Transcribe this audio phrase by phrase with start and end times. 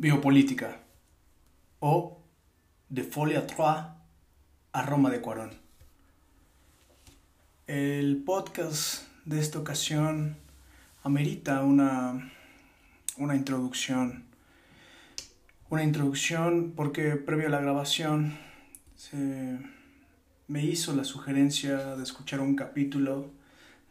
[0.00, 0.80] Biopolítica
[1.78, 2.22] o
[2.88, 3.84] De Folie à Trois
[4.72, 5.50] a Roma de Cuarón.
[7.66, 10.38] El podcast de esta ocasión
[11.04, 12.32] amerita una,
[13.18, 14.24] una introducción.
[15.68, 18.38] Una introducción porque previo a la grabación
[18.96, 19.58] se
[20.48, 23.28] me hizo la sugerencia de escuchar un capítulo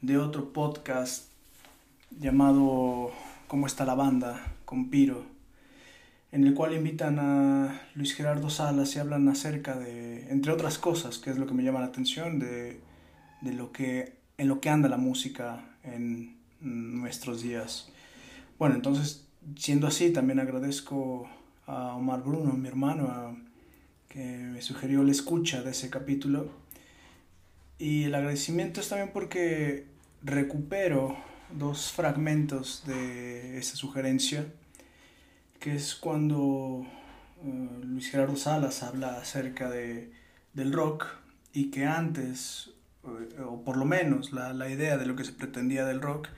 [0.02, 1.30] de otro podcast
[2.10, 3.12] llamado
[3.48, 4.56] ¿Cómo está la banda?
[4.66, 5.39] con Piro
[6.32, 11.18] en el cual invitan a Luis Gerardo Salas y hablan acerca de, entre otras cosas,
[11.18, 12.80] que es lo que me llama la atención, de,
[13.42, 17.90] de lo que, en lo que anda la música en nuestros días.
[18.60, 19.26] Bueno, entonces,
[19.56, 21.28] siendo así, también agradezco
[21.66, 23.38] a Omar Bruno, mi hermano,
[24.08, 26.50] que me sugirió la escucha de ese capítulo.
[27.78, 29.86] Y el agradecimiento es también porque
[30.22, 31.18] recupero
[31.58, 34.46] dos fragmentos de esa sugerencia
[35.60, 36.86] que es cuando
[37.44, 40.12] eh, Luis Gerardo Salas habla acerca de,
[40.54, 41.06] del rock
[41.54, 42.72] y que antes,
[43.04, 46.30] eh, o por lo menos la, la, idea de lo que se pretendía del rock,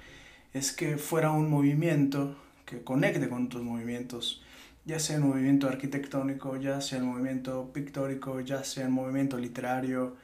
[0.53, 4.43] es que fuera un movimiento que conecte con otros movimientos,
[4.85, 10.17] ya sea el movimiento arquitectónico, ya sea el movimiento pictórico, ya sea el movimiento literario,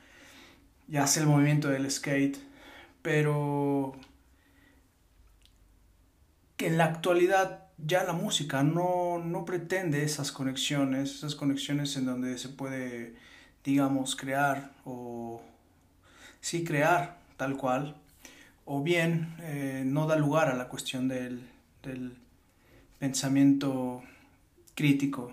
[0.88, 2.38] ya sea el movimiento del skate,
[3.02, 3.96] pero
[6.56, 12.06] que en la actualidad ya la música no, no pretende esas conexiones, esas conexiones en
[12.06, 13.16] donde se puede,
[13.64, 15.42] digamos, crear o
[16.42, 17.96] sí crear tal cual,
[18.66, 21.48] o bien eh, no da lugar a la cuestión del,
[21.84, 22.18] del
[23.00, 24.04] pensamiento
[24.76, 25.32] crítico.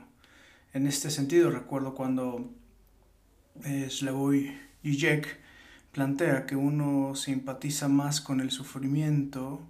[0.74, 2.50] En este sentido, recuerdo cuando
[3.64, 4.34] eh, Slavoj
[5.92, 9.60] plantea que uno simpatiza más con el sufrimiento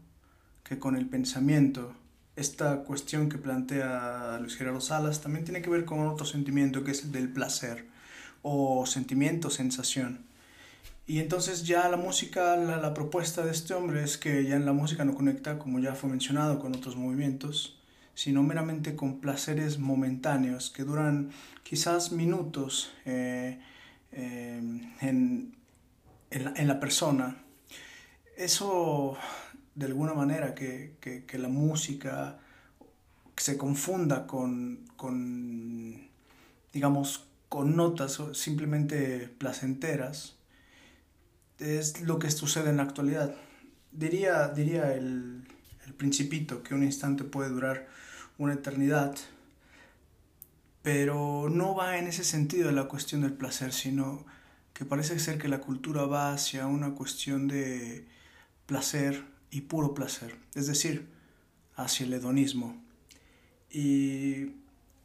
[0.65, 1.95] que con el pensamiento
[2.37, 6.91] esta cuestión que plantea Luis Gerardo Salas también tiene que ver con otro sentimiento que
[6.91, 7.87] es el del placer
[8.43, 10.27] o sentimiento, sensación.
[11.07, 14.73] Y entonces ya la música, la, propuesta de este hombre es que ya en la
[14.73, 17.79] música no conecta, como ya fue mencionado, con otros movimientos,
[18.15, 21.31] sino meramente con placeres momentáneos que duran
[21.63, 23.61] quizás minutos eh,
[24.13, 24.63] eh,
[25.01, 25.55] en,
[26.31, 27.37] la, en la persona.
[28.37, 29.19] Eso
[29.75, 30.97] de alguna manera que,
[31.33, 32.39] la música
[33.37, 36.09] se confunda con, con,
[36.73, 40.37] digamos, con notas simplemente placenteras,
[41.59, 43.35] es lo que sucede en la actualidad.
[43.93, 45.47] Diría, diría el,
[45.87, 47.89] el principito que un instante puede durar
[48.39, 49.15] una eternidad,
[50.83, 54.25] pero no va en ese sentido la cuestión del placer, sino
[54.73, 58.07] que parece ser que la cultura va hacia una cuestión de
[58.67, 61.07] placer y puro placer, es decir,
[61.77, 62.77] hacia el hedonismo.
[63.71, 64.51] Y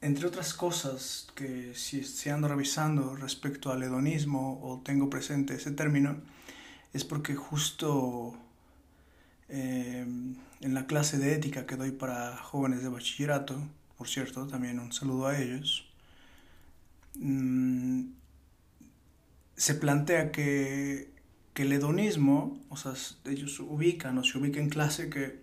[0.01, 5.69] entre otras cosas que si, si ando revisando respecto al hedonismo o tengo presente ese
[5.71, 6.19] término,
[6.93, 8.35] es porque justo
[9.49, 10.07] eh,
[10.61, 13.61] en la clase de ética que doy para jóvenes de bachillerato,
[13.99, 15.85] por cierto, también un saludo a ellos,
[17.19, 18.05] mm,
[19.55, 21.18] se plantea que
[21.55, 22.93] el hedonismo, o sea,
[23.25, 25.39] ellos ubican o se ubica en clase que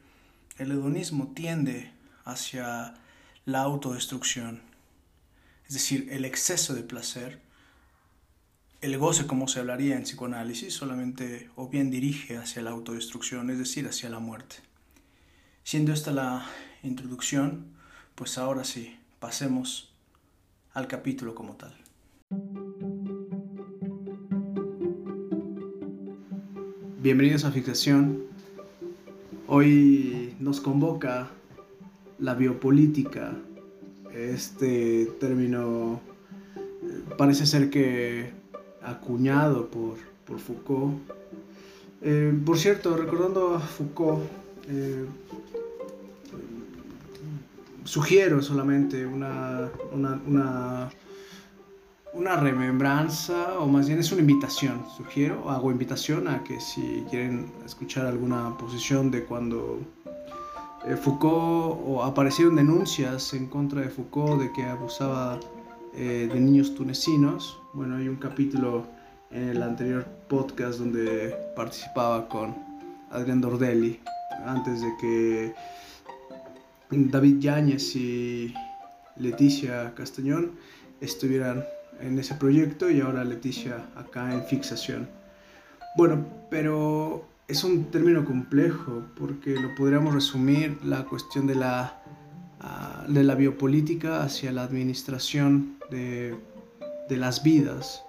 [0.59, 1.93] el hedonismo tiende
[2.25, 2.95] hacia
[3.45, 4.63] la autodestrucción,
[5.69, 7.41] es decir, el exceso de placer,
[8.81, 13.59] el goce como se hablaría en psicoanálisis solamente o bien dirige hacia la autodestrucción, es
[13.59, 14.57] decir, hacia la muerte.
[15.65, 16.47] Siendo esta la
[16.83, 17.77] introducción,
[18.15, 19.93] pues ahora sí, pasemos
[20.73, 21.86] al capítulo como tal.
[27.07, 28.25] Bienvenidos a Fixación.
[29.47, 31.29] Hoy nos convoca
[32.19, 33.33] la biopolítica.
[34.13, 36.01] Este término
[36.57, 38.33] eh, parece ser que
[38.83, 40.99] acuñado por, por Foucault.
[42.03, 44.25] Eh, por cierto, recordando a Foucault,
[44.69, 45.05] eh,
[47.85, 50.91] sugiero solamente una, una, una
[52.17, 57.53] una remembranza o más bien es una invitación, sugiero, hago invitación a que si quieren
[57.65, 59.81] escuchar alguna posición de cuando
[60.87, 65.39] eh, Foucault o aparecieron denuncias en contra de Foucault de que abusaba
[65.95, 68.87] eh, de niños tunecinos, bueno, hay un capítulo
[69.31, 72.57] en el anterior podcast donde participaba con
[73.11, 74.01] Adrián Dordelli
[74.47, 75.55] antes de que
[76.91, 78.55] David Yáñez y
[79.17, 80.53] Leticia Castañón
[81.01, 81.65] estuvieran
[82.01, 85.09] en ese proyecto y ahora Leticia acá en fixación.
[85.97, 92.03] Bueno, pero es un término complejo porque lo podríamos resumir la cuestión de la
[93.09, 96.37] de la biopolítica hacia la administración de,
[97.09, 98.03] de las vidas.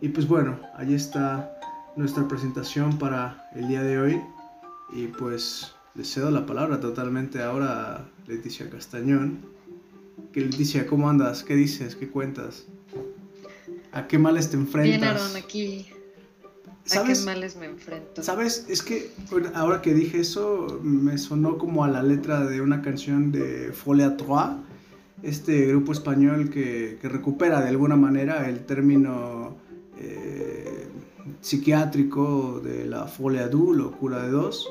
[0.00, 1.58] Y pues bueno, ahí está
[1.96, 4.22] nuestra presentación para el día de hoy.
[4.92, 9.40] Y pues le cedo la palabra totalmente ahora a Leticia Castañón.
[10.32, 11.42] Que Leticia, ¿cómo andas?
[11.42, 11.96] ¿Qué dices?
[11.96, 12.66] ¿Qué cuentas?
[13.92, 15.00] ¿A qué males te enfrentas?
[15.00, 15.86] Bien, Aaron, aquí.
[16.96, 18.22] ¿A qué males me enfrento?
[18.22, 18.66] ¿Sabes?
[18.68, 19.10] Es que
[19.54, 24.04] ahora que dije eso, me sonó como a la letra de una canción de Folie
[24.04, 24.56] à Trois,
[25.22, 29.56] este grupo español que, que recupera de alguna manera el término
[29.98, 30.88] eh,
[31.42, 34.66] psiquiátrico de la Folie à Deux, locura de dos.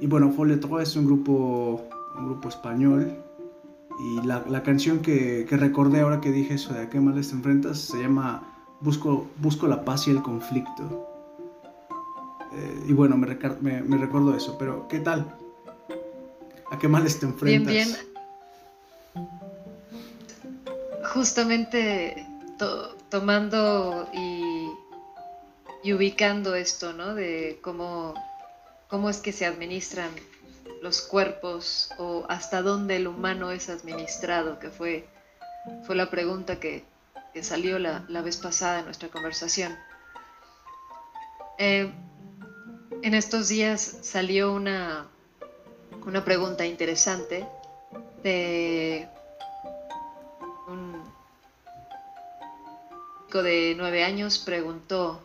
[0.00, 1.86] Y bueno, Folie à Trois es un grupo,
[2.18, 3.16] un grupo español.
[4.00, 7.28] Y la, la canción que, que recordé ahora que dije eso de a qué males
[7.28, 8.48] te enfrentas se llama
[8.82, 11.08] busco, busco la paz y el conflicto.
[12.52, 13.26] Eh, y bueno, me,
[13.82, 15.34] me, recuerdo eso, pero ¿qué tal?
[16.70, 17.72] ¿A qué males te enfrentas?
[17.72, 19.24] Bien, bien.
[21.14, 22.26] Justamente
[23.08, 24.70] tomando y,
[25.82, 27.14] y, ubicando esto, ¿no?
[27.14, 28.14] De cómo,
[28.88, 30.10] cómo es que se administran
[30.80, 35.08] los cuerpos o hasta dónde el humano es administrado, que fue,
[35.86, 36.84] fue la pregunta que,
[37.32, 39.76] que salió la, la, vez pasada en nuestra conversación.
[41.58, 41.92] Eh,
[43.02, 45.06] en estos días salió una,
[46.04, 47.46] una pregunta interesante
[48.22, 49.08] de
[50.68, 51.02] un
[53.26, 55.20] chico de nueve años preguntó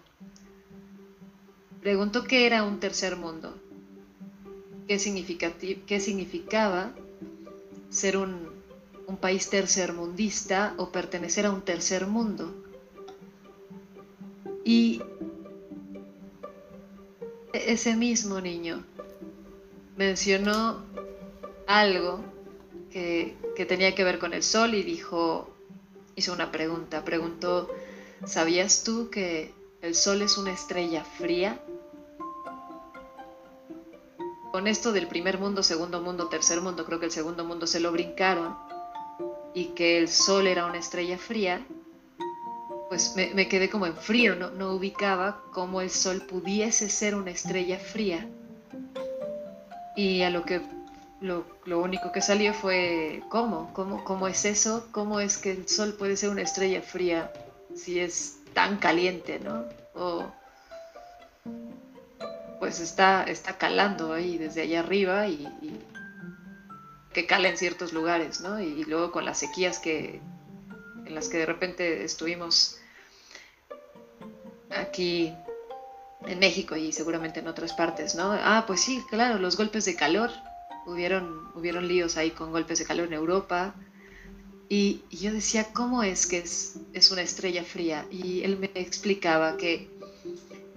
[1.82, 3.56] preguntó qué era un tercer mundo,
[4.88, 4.98] qué,
[5.86, 6.92] qué significaba
[7.90, 8.57] ser un
[9.08, 12.54] un país tercermundista o pertenecer a un tercer mundo.
[14.64, 15.02] Y
[17.54, 18.84] ese mismo niño
[19.96, 20.84] mencionó
[21.66, 22.20] algo
[22.92, 23.36] que,
[23.68, 25.50] tenía que ver con el sol y dijo,
[26.16, 27.70] hizo una pregunta, preguntó,
[28.26, 31.60] ¿sabías tú que el sol es una estrella fría?
[34.52, 37.80] Con esto del primer mundo, segundo mundo, tercer mundo, creo que el segundo mundo se
[37.80, 38.56] lo brincaron
[39.58, 41.66] y que el sol era una estrella fría,
[42.90, 47.32] pues me, quedé como en frío, no, no, ubicaba cómo el sol pudiese ser una
[47.32, 48.28] estrella fría.
[49.96, 50.62] Y a lo que
[51.22, 53.74] lo, único que salió fue ¿cómo?
[53.74, 54.04] ¿cómo?
[54.04, 54.88] ¿Cómo es eso?
[54.92, 57.34] ¿Cómo es que el sol puede ser una estrella fría
[57.76, 59.66] si es tan caliente, ¿no?
[59.96, 60.32] O
[62.60, 65.48] pues está, está calando ahí desde allá arriba y
[67.18, 68.62] que cala en ciertos lugares, ¿no?
[68.62, 70.22] Y, luego con las sequías que,
[71.04, 72.78] en las que de repente estuvimos
[74.70, 75.34] aquí
[76.28, 78.34] en México y seguramente en otras partes, ¿no?
[78.34, 80.30] Ah, pues sí, claro, los golpes de calor.
[80.86, 83.74] Hubieron, hubieron líos ahí con golpes de calor en Europa.
[84.70, 88.06] Y, yo decía, ¿cómo es que es, es, una estrella fría?
[88.12, 89.90] Y él me explicaba que,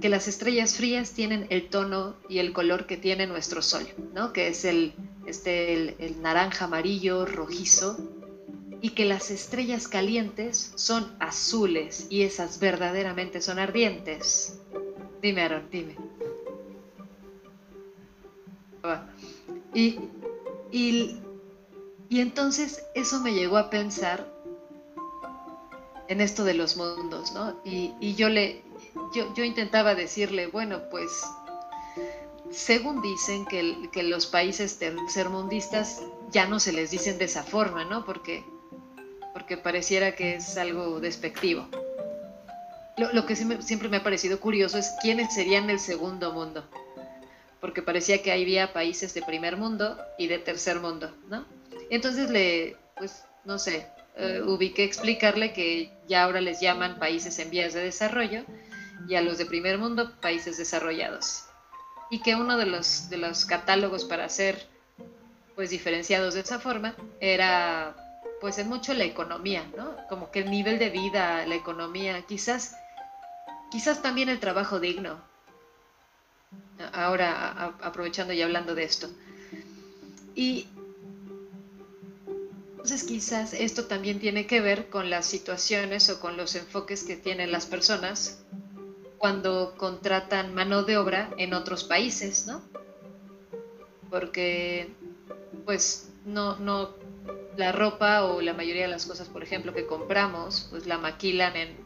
[0.01, 4.33] que las estrellas frías tienen el tono y el color que tiene nuestro Sol, ¿no?
[4.33, 4.95] Que es el,
[5.31, 5.73] este,
[6.05, 7.97] el, naranja, amarillo, rojizo,
[8.83, 14.59] y que las estrellas calientes son azules y esas verdaderamente son ardientes.
[15.23, 15.97] Dime, Aaron, dime.
[19.75, 19.99] Y,
[20.73, 21.21] y,
[22.11, 24.27] entonces eso me llegó a pensar
[26.09, 27.61] en esto de los mundos, ¿no?
[27.65, 28.63] Y, y yo le,
[29.15, 31.23] yo, yo intentaba decirle, bueno, pues
[32.51, 38.05] según dicen que, los países tercermundistas ya no se les dicen de esa forma, ¿no?
[38.05, 38.45] Porque,
[39.33, 41.69] porque pareciera que es algo despectivo.
[42.97, 46.69] Lo, que siempre me ha parecido curioso es quiénes serían el segundo mundo.
[47.61, 51.47] Porque parecía que había países de primer mundo y de tercer mundo, ¿no?
[51.89, 53.87] Entonces le, pues, no sé,
[54.19, 58.45] uh, ubiqué explicarle que ya ahora les llaman países en vías de desarrollo
[59.09, 61.50] y a los de primer mundo países desarrollados
[62.11, 64.67] y que uno de los, de los catálogos para ser
[65.55, 67.97] pues diferenciados de esa forma era
[68.41, 69.95] pues en mucho la economía, ¿no?
[70.09, 72.75] Como que el nivel de vida, la economía, quizás,
[73.71, 75.21] quizás también el trabajo digno.
[76.95, 79.11] Ahora aprovechando y hablando de esto.
[80.35, 80.69] Y
[82.71, 87.17] entonces quizás esto también tiene que ver con las situaciones o con los enfoques que
[87.17, 88.39] tienen las personas
[89.21, 92.63] cuando contratan mano de obra en otros países, ¿no?
[94.09, 94.89] Porque,
[95.67, 96.89] pues, no, no,
[97.55, 101.55] la ropa o la mayoría de las cosas, por ejemplo, que compramos, pues la maquilan
[101.55, 101.77] en,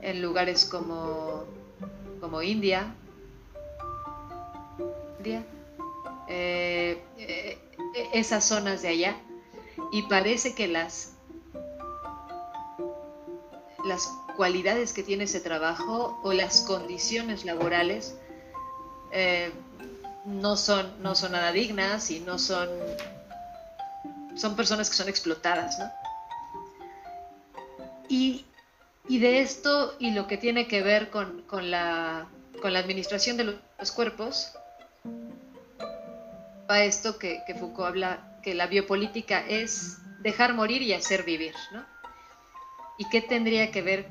[0.00, 1.44] en lugares como,
[2.18, 2.94] como India,
[5.18, 5.44] India
[6.28, 7.58] eh, eh,
[8.14, 9.16] esas zonas de allá.
[9.92, 11.14] y parece que las,
[13.84, 18.14] las cualidades que tiene ese trabajo o las condiciones laborales
[19.10, 19.50] eh,
[20.24, 22.68] no, son, no son nada dignas y no son...
[24.36, 25.90] Son personas que son explotadas, ¿no?
[28.08, 28.44] Y,
[29.08, 32.28] de esto y lo que tiene que ver con, la,
[32.62, 34.52] con la, administración de los, cuerpos,
[36.70, 41.54] va esto que, que Foucault habla, que la biopolítica es dejar morir y hacer vivir,
[41.72, 41.84] ¿no?
[42.98, 44.08] ¿Y qué tendría que ver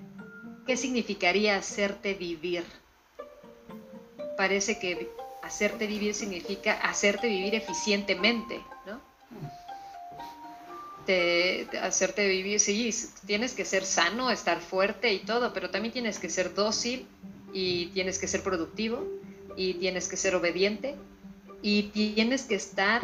[0.68, 2.66] ¿Qué significaría hacerte vivir?
[4.36, 5.10] Parece que
[5.42, 9.02] hacerte vivir significa hacerte vivir eficientemente, ¿no?
[11.82, 12.94] hacerte vivir, sí,
[13.26, 17.08] tienes que ser sano, estar fuerte y todo, pero también tienes que ser dócil
[17.54, 19.08] y tienes que ser productivo
[19.56, 20.96] y tienes que ser obediente
[21.62, 23.02] y tienes que estar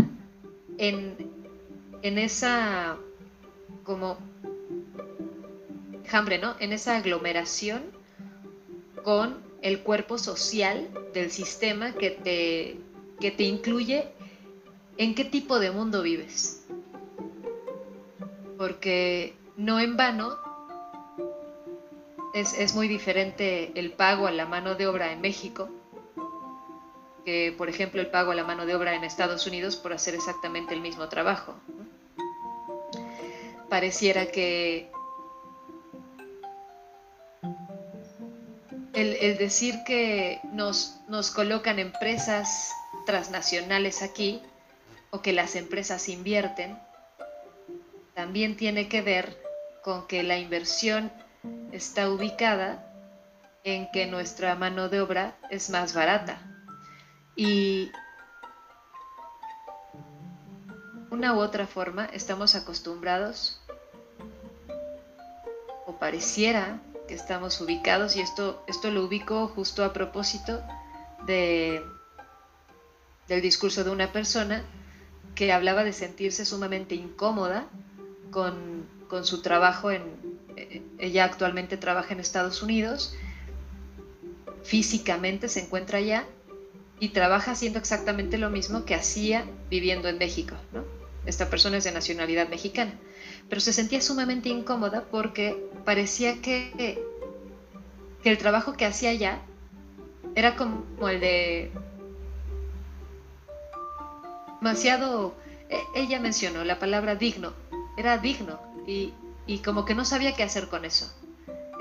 [0.78, 1.16] en,
[2.02, 2.98] en esa
[3.86, 4.18] como
[6.14, 6.56] ¿no?
[6.60, 7.82] En esa aglomeración
[9.04, 12.78] con el cuerpo social del sistema que te,
[13.20, 14.08] que te incluye
[14.98, 16.66] en qué tipo de mundo vives.
[18.60, 20.38] Porque no en vano
[22.36, 25.68] es, es, muy diferente el pago a la mano de obra en México
[27.26, 30.14] que, por ejemplo, el pago a la mano de obra en Estados Unidos por hacer
[30.14, 31.56] exactamente el mismo trabajo.
[33.70, 34.93] Pareciera que
[38.94, 42.72] el, decir que nos, nos colocan empresas
[43.06, 44.42] transnacionales aquí
[45.10, 46.78] o que las empresas invierten,
[48.14, 49.42] también tiene que ver
[49.84, 51.12] con que la inversión
[51.72, 52.90] está ubicada
[53.64, 56.40] en que nuestra mano de obra es más barata.
[57.36, 57.92] Y
[61.10, 63.60] una u otra forma estamos acostumbrados,
[65.86, 70.62] o pareciera que estamos ubicados y esto, esto lo ubico justo a propósito
[71.26, 71.84] de,
[73.28, 74.64] del discurso de una persona
[75.36, 77.68] que hablaba de sentirse sumamente incómoda
[78.32, 80.04] con, con su trabajo en...
[80.56, 83.16] Eh, ella actualmente trabaja en Estados Unidos,
[84.64, 86.26] físicamente se encuentra allá
[87.00, 90.56] y trabaja haciendo exactamente lo mismo que hacía viviendo en México.
[90.72, 90.86] ¿no?
[91.26, 92.94] Esta persona es de nacionalidad mexicana
[93.50, 97.00] pero se sentía sumamente incómoda porque parecía que,
[98.24, 99.42] que el trabajo que hacía allá
[100.36, 101.72] era como el de
[104.64, 105.34] demasiado,
[105.70, 107.52] e, ella mencionó la palabra digno,
[107.98, 109.14] era digno y,
[109.46, 111.14] y como que no sabía qué hacer con eso.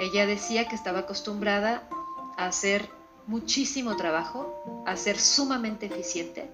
[0.00, 1.88] Ella decía que estaba acostumbrada
[2.36, 2.88] a hacer
[3.28, 6.50] muchísimo trabajo, a ser sumamente eficiente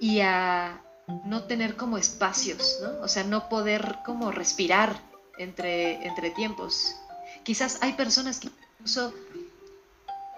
[0.00, 0.83] y a
[1.24, 3.00] no tener como espacios, ¿no?
[3.02, 4.96] O sea, no poder como respirar
[5.38, 6.96] entre, entre tiempos.
[7.42, 9.12] Quizás hay personas que incluso,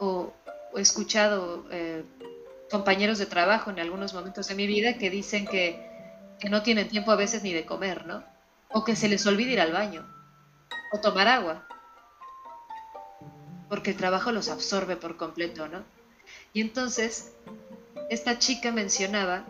[0.01, 0.33] o,
[0.75, 2.05] he escuchado eh,
[2.71, 5.89] compañeros de trabajo en algunos momentos de mi vida que dicen que,
[6.41, 8.25] que no tienen tiempo a veces ni de comer, ¿no?
[8.71, 10.07] O que se les olvida ir al baño,
[10.93, 11.67] o tomar agua,
[13.69, 15.85] porque el trabajo los absorbe por completo, ¿no?
[16.53, 17.33] Y entonces,
[18.11, 19.45] esta chica mencionaba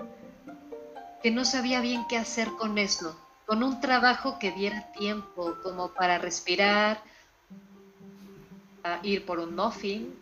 [1.26, 5.88] que no sabía bien qué hacer con eso, con un trabajo que diera tiempo como
[5.88, 7.02] para respirar,
[8.84, 10.14] a ir por un muffin,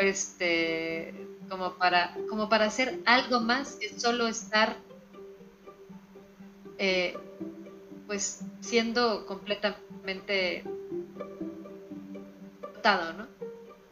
[0.00, 1.12] este,
[1.50, 4.78] como para, como para hacer algo más que solo estar
[6.78, 7.14] eh,
[8.06, 10.64] pues siendo completamente
[12.62, 13.26] dotado, ¿no?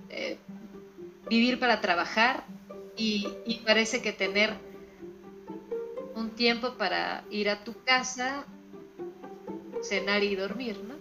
[0.08, 0.38] Eh,
[1.28, 2.44] vivir para trabajar
[2.96, 4.73] y, y parece que tener
[6.34, 8.44] tiempo para ir a tu casa,
[9.82, 10.94] cenar y dormir, ¿no?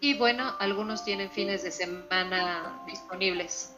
[0.00, 3.74] Y bueno, algunos tienen fines de semana disponibles.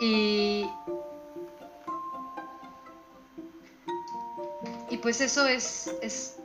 [0.00, 0.66] Y,
[4.90, 6.36] y pues eso es, es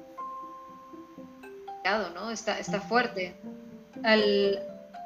[2.14, 2.30] ¿no?
[2.30, 3.36] Está, está fuerte.
[4.04, 4.60] Al,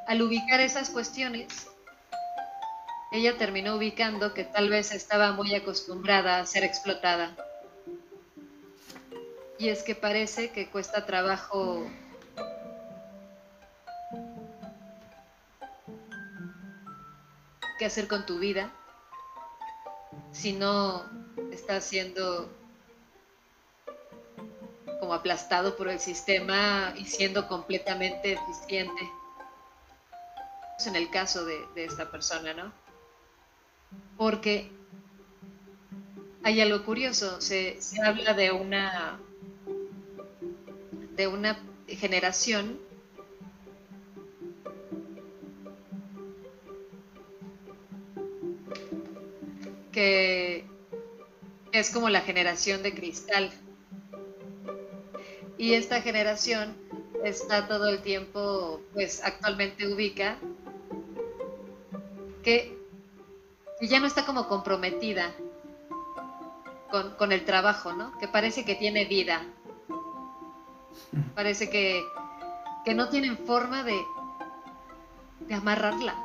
[0.07, 1.67] al ubicar esas cuestiones,
[3.13, 7.35] ella terminó ubicando que tal vez estaba muy acostumbrada a ser explotada.
[9.59, 11.85] Y es que parece que cuesta trabajo
[17.77, 18.71] qué hacer con tu vida
[20.31, 21.05] si no
[21.51, 22.51] estás siendo
[24.99, 29.07] como aplastado por el sistema y siendo completamente eficiente.
[30.87, 32.82] En el caso de esta persona, ¿no?
[34.17, 34.69] Porque
[36.43, 39.19] hay algo curioso, se, habla de una,
[41.15, 42.79] de una generación
[49.91, 50.65] que
[51.71, 53.51] es como la generación de cristal.
[55.57, 56.75] Y esta generación
[57.23, 60.37] está todo el tiempo, pues actualmente ubica,
[62.43, 62.77] que,
[63.87, 65.31] ya no está como comprometida
[67.17, 68.17] con, el trabajo, ¿no?
[68.19, 69.43] Que parece que tiene vida.
[71.33, 72.03] Parece que,
[72.85, 73.99] que no tienen forma de,
[75.47, 76.15] de amarrarla.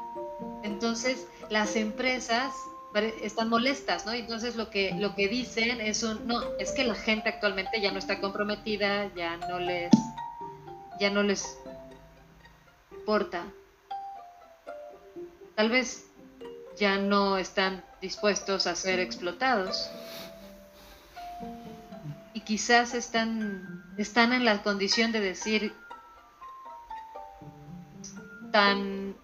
[0.63, 2.53] Entonces, las empresas
[3.23, 4.13] están molestas, ¿no?
[4.13, 7.93] Entonces lo que, lo que dicen es un, no, es que la gente actualmente ya
[7.93, 9.91] no está comprometida, ya no les,
[10.99, 11.59] ya no les
[12.91, 13.45] importa.
[15.55, 16.08] Tal vez
[16.79, 19.91] ya no están dispuestos a ser explotados.
[22.35, 25.75] Y quizás están, están en la condición de decir
[28.53, 29.17] tan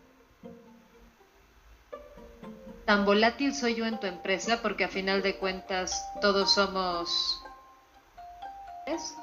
[2.84, 7.42] tan volátil soy yo en tu empresa porque a final de cuentas todos somos
[8.86, 9.14] ¿es?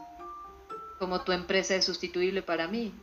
[0.97, 2.93] como tu empresa es sustituible para mí.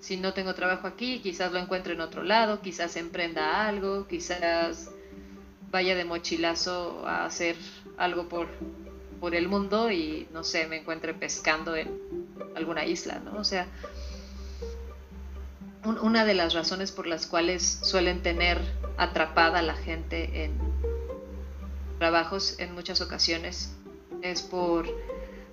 [0.00, 4.90] Si no tengo trabajo aquí, quizás lo encuentre en otro lado, quizás emprenda algo, quizás
[5.70, 7.56] vaya de mochilazo a hacer
[7.96, 8.48] algo por,
[9.20, 11.90] por el mundo y no sé, me encuentre pescando en
[12.54, 13.38] alguna isla, ¿no?
[13.38, 13.66] O sea,
[15.84, 18.60] una de las razones por las cuales suelen tener
[18.96, 20.52] atrapada a la gente en
[21.98, 23.74] trabajos en muchas ocasiones
[24.22, 24.86] es por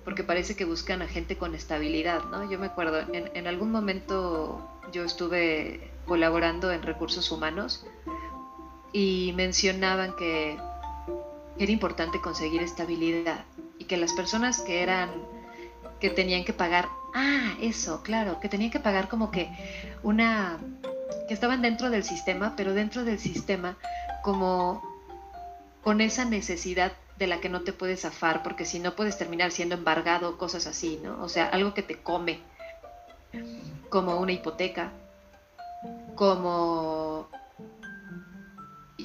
[0.06, 2.48] porque parece que buscan a gente con estabilidad, ¿no?
[2.48, 7.84] Yo me acuerdo, en, algún momento yo estuve colaborando en recursos humanos
[8.92, 10.56] y mencionaban que
[11.58, 13.44] era importante conseguir estabilidad
[13.80, 15.10] y que las personas que eran
[15.98, 19.50] que tenían que pagar Ah, eso, claro, que tenían que pagar como que
[20.02, 20.58] una...
[21.26, 23.78] que estaban dentro del sistema, pero dentro del sistema
[24.22, 24.82] como
[25.82, 29.50] con esa necesidad de la que no te puedes zafar, porque si no puedes terminar
[29.50, 31.22] siendo embargado, cosas así, ¿no?
[31.22, 32.40] O sea, algo que te come,
[33.88, 34.92] como una hipoteca,
[36.14, 37.28] como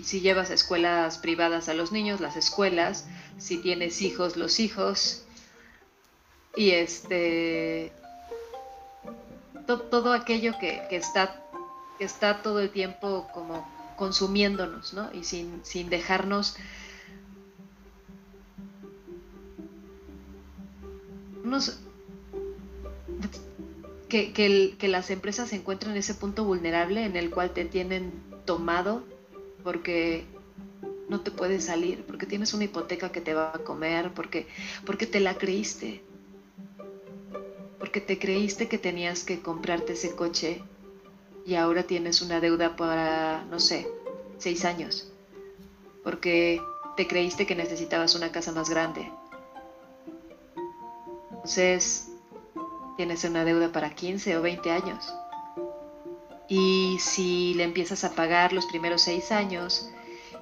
[0.04, 5.24] si llevas a escuelas privadas a los niños, las escuelas, si tienes hijos, los hijos,
[6.56, 7.94] y este
[9.66, 11.42] todo aquello que, está,
[11.98, 15.10] que está todo el tiempo como consumiéndonos, ¿no?
[15.14, 16.58] Y sin, sin dejarnos
[24.12, 24.34] que,
[24.78, 28.12] que, las empresas se encuentran en ese punto vulnerable en el cual te tienen
[28.46, 29.04] tomado
[29.64, 30.26] porque
[31.08, 34.48] no te puedes salir, porque tienes una hipoteca que te va a comer, porque,
[34.86, 36.02] porque te la creíste,
[37.80, 40.62] porque te creíste que tenías que comprarte ese coche
[41.46, 43.88] y ahora tienes una deuda para, no sé,
[44.38, 45.12] seis años,
[46.04, 46.62] porque
[46.98, 49.10] te creíste que necesitabas una casa más grande.
[51.42, 52.12] Entonces,
[52.98, 55.12] tienes una deuda para 15 o 20 años.
[56.48, 59.90] Y si le empiezas a pagar los primeros seis años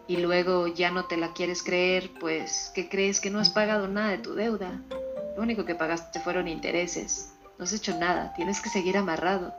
[0.10, 3.88] y luego ya no te la quieres creer, pues, ¿qué crees que no has pagado
[3.88, 4.82] nada de tu deuda?
[5.38, 7.32] Lo único que pagaste fueron intereses.
[7.58, 9.56] No has hecho nada, tienes que seguir amarrado.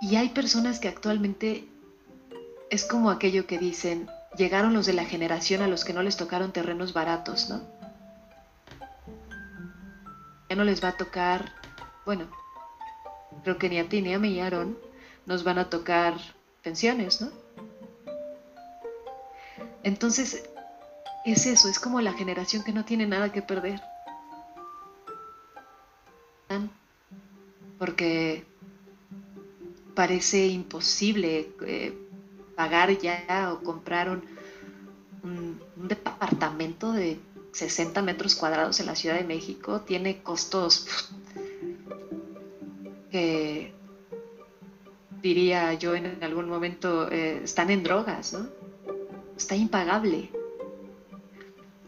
[0.00, 1.68] Y hay personas que actualmente
[2.70, 6.16] es como aquello que dicen, llegaron los de la generación a los que no les
[6.16, 7.79] tocaron terrenos baratos, ¿no?
[10.50, 11.52] Ya no les va a tocar,
[12.04, 12.26] bueno,
[13.44, 14.76] creo que ni a ti ni a mí, Aaron,
[15.24, 16.14] nos van a tocar
[16.62, 17.30] pensiones, ¿no?
[19.84, 20.50] Entonces,
[21.24, 23.80] es eso, es como la generación que no tiene nada que perder.
[27.78, 28.44] Porque
[29.94, 31.96] parece imposible eh,
[32.56, 34.22] pagar ya o comprar un,
[35.22, 37.18] un, departamento de
[37.52, 39.80] 60 metros cuadrados en la Ciudad de México.
[39.80, 40.86] Tiene costos
[43.10, 43.72] que
[45.22, 48.48] diría yo en algún momento eh, están en drogas, ¿no?
[49.36, 50.30] Está impagable.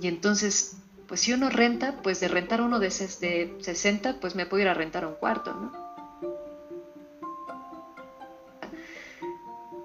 [0.01, 4.63] Y entonces, pues si uno renta, pues de rentar uno de, 60, pues me puedo
[4.63, 5.83] ir a rentar un cuarto, ¿no?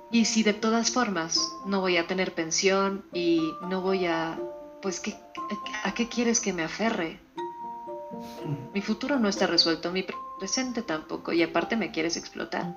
[0.09, 4.39] Y si de todas formas no voy a tener pensión y no voy a,
[4.87, 5.17] pues, ¿qué,
[5.83, 7.19] ¿a qué quieres que me aferre?
[8.73, 10.05] Mi futuro no está resuelto, mi
[10.39, 12.73] presente tampoco, y aparte me quieres explotar.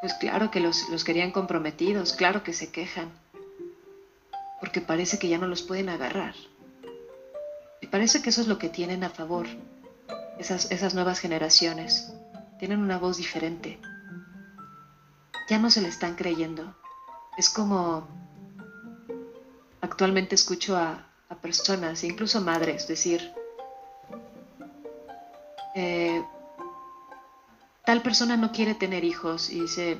[0.00, 3.10] pues claro que los, los querían comprometidos, claro que se quejan,
[4.60, 6.36] porque parece que ya no los pueden agarrar.
[7.80, 9.48] Y parece que eso es lo que tienen a favor
[10.38, 12.12] esas, esas nuevas generaciones.
[12.60, 13.80] Tienen una voz diferente.
[15.50, 16.76] Ya no se le están creyendo.
[17.38, 18.04] Es como
[19.80, 21.04] actualmente escucho a,
[21.40, 23.30] personas, incluso madres, decir,
[25.76, 26.20] eh,
[27.84, 29.98] tal persona no quiere tener hijos y dice,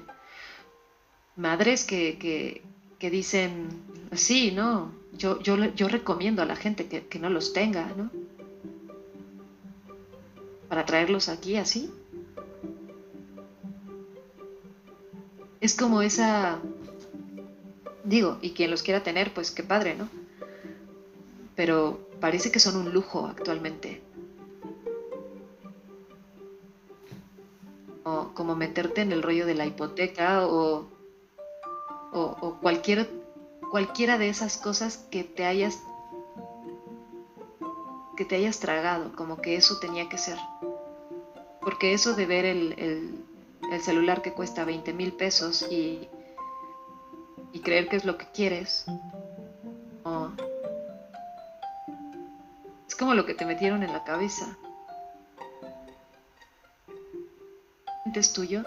[1.37, 2.65] madres que,
[2.99, 3.69] dicen,
[4.13, 8.11] sí, no, yo, yo, yo recomiendo a la gente que, que no los tenga, ¿no?
[10.69, 11.93] Para traerlos aquí así.
[15.61, 16.61] Es como esa
[18.09, 20.09] Digo, y quien los quiera tener, pues qué padre, ¿no?
[21.55, 24.01] Pero parece que son un lujo actualmente.
[28.05, 30.89] O como meterte en el rollo de la hipoteca o,
[32.13, 33.11] o, cualquier,
[33.71, 35.79] cualquiera de esas cosas que te hayas
[38.17, 40.39] que te hayas tragado, como que eso tenía que ser.
[41.61, 43.25] Porque eso de ver el, el,
[43.71, 46.09] el celular que cuesta 20 mil pesos y
[47.53, 48.87] y creer que es lo que quieres.
[52.87, 54.57] Es como lo que te metieron en la cabeza.
[58.15, 58.65] Es tuyo.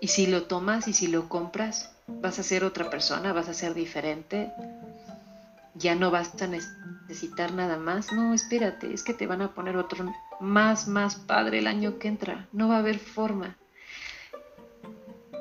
[0.00, 3.54] Y si lo tomas y si lo compras, vas a ser otra persona, vas a
[3.54, 4.52] ser diferente.
[5.74, 8.12] Ya no vas a necesitar nada más.
[8.12, 12.08] No, espérate, es que te van a poner otro más, más padre el año que
[12.08, 12.48] entra.
[12.52, 13.57] No va a haber forma.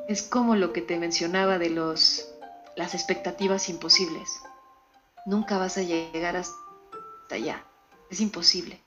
[0.08, 2.30] Es como lo que te mencionaba de los
[2.78, 4.30] las expectativas imposibles.
[5.26, 6.56] Nunca vas a llegar hasta
[7.32, 7.66] allá.
[8.10, 8.80] Es imposible.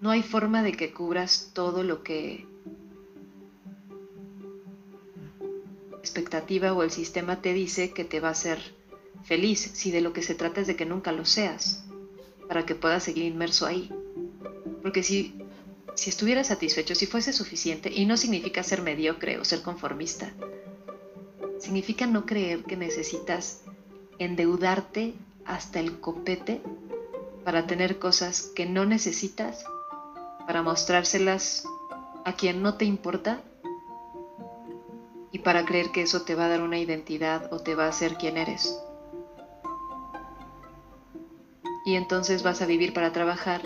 [0.00, 2.46] No hay forma de que cubras todo lo que
[6.00, 8.58] expectativa o el sistema te dice que te va a hacer
[9.24, 11.84] feliz, si de lo que se trata es de que nunca lo seas,
[12.48, 13.90] para que puedas seguir inmerso ahí.
[14.82, 15.34] Porque si,
[15.96, 20.32] si estuvieras satisfecho, si fuese suficiente, y no significa ser mediocre o ser conformista,
[21.58, 23.62] significa no creer que necesitas
[24.18, 26.60] endeudarte hasta el copete
[27.44, 29.64] para tener cosas que no necesitas,
[30.46, 31.64] para mostrárselas
[32.24, 33.40] a quien no te importa
[35.32, 37.88] y para creer que eso te va a dar una identidad o te va a
[37.88, 38.78] hacer quien eres.
[41.86, 43.62] Y entonces vas a vivir para trabajar,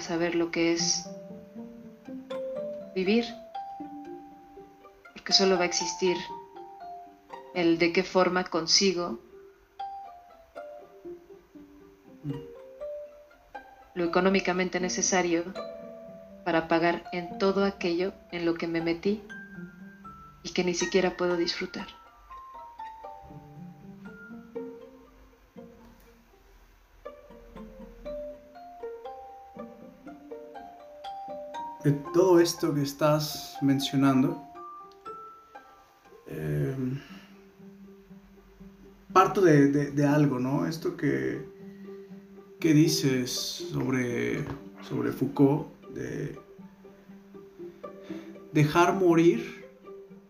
[0.00, 1.08] saber lo que es
[2.94, 3.24] vivir
[5.26, 6.16] que solo va a existir
[7.52, 9.18] el de qué forma consigo
[13.94, 15.42] lo económicamente necesario
[16.44, 19.20] para pagar en todo aquello en lo que me metí
[20.44, 21.88] y que ni siquiera puedo disfrutar.
[32.12, 34.42] Todo esto que estás mencionando,
[39.12, 40.66] parto de, algo, ¿no?
[40.66, 41.42] Esto que,
[42.60, 44.44] que dices sobre,
[44.82, 46.38] sobre Foucault, de
[48.52, 49.64] dejar morir,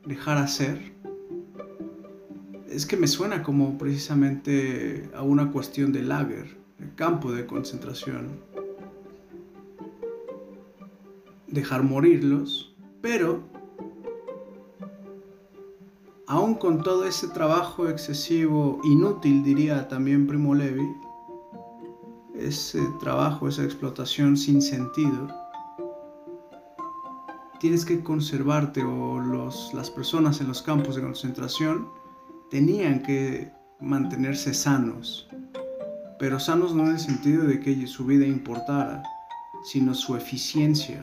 [0.05, 0.93] dejar hacer,
[2.69, 8.41] es que me suena como precisamente a una cuestión de lager, el campo de concentración.
[11.57, 13.41] Dejar morirlos, pero
[16.27, 20.87] aún con todo ese trabajo excesivo, inútil diría también Primo Levi,
[22.35, 25.29] ese trabajo, esa explotación sin sentido,
[27.59, 31.89] tienes que conservarte o los, las personas en los campos de concentración
[32.51, 35.27] tenían que mantenerse sanos,
[36.19, 39.03] pero sanos no en el sentido de que su vida importara,
[39.65, 41.03] sino su eficiencia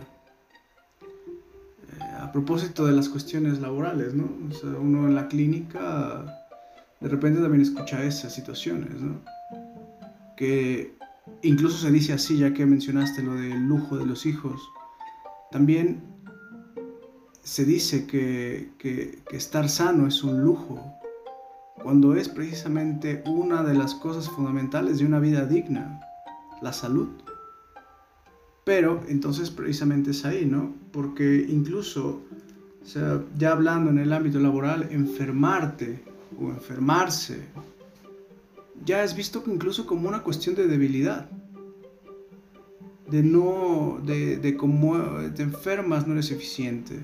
[2.34, 4.30] propósito de las cuestiones laborales, ¿no?
[4.50, 6.44] O sea, uno en la clínica
[7.00, 9.22] de repente también escucha esas situaciones, ¿no?
[10.36, 10.98] Que
[11.42, 14.62] incluso se dice así, ya que mencionaste lo del lujo de los hijos,
[15.52, 16.02] también
[17.44, 20.82] se dice que, que, que estar sano es un lujo,
[21.84, 26.00] cuando es precisamente una de las cosas fundamentales de una vida digna,
[26.62, 27.10] la salud.
[28.64, 30.74] Pero entonces precisamente es ahí, ¿no?
[30.92, 32.22] Porque incluso,
[33.38, 36.04] ya hablando en el ámbito laboral, enfermarte
[36.40, 37.46] o enfermarse,
[38.86, 41.30] ya es visto incluso como una cuestión de debilidad.
[43.10, 44.98] de no, de, de como
[45.36, 47.00] te enfermas, no eres eficiente.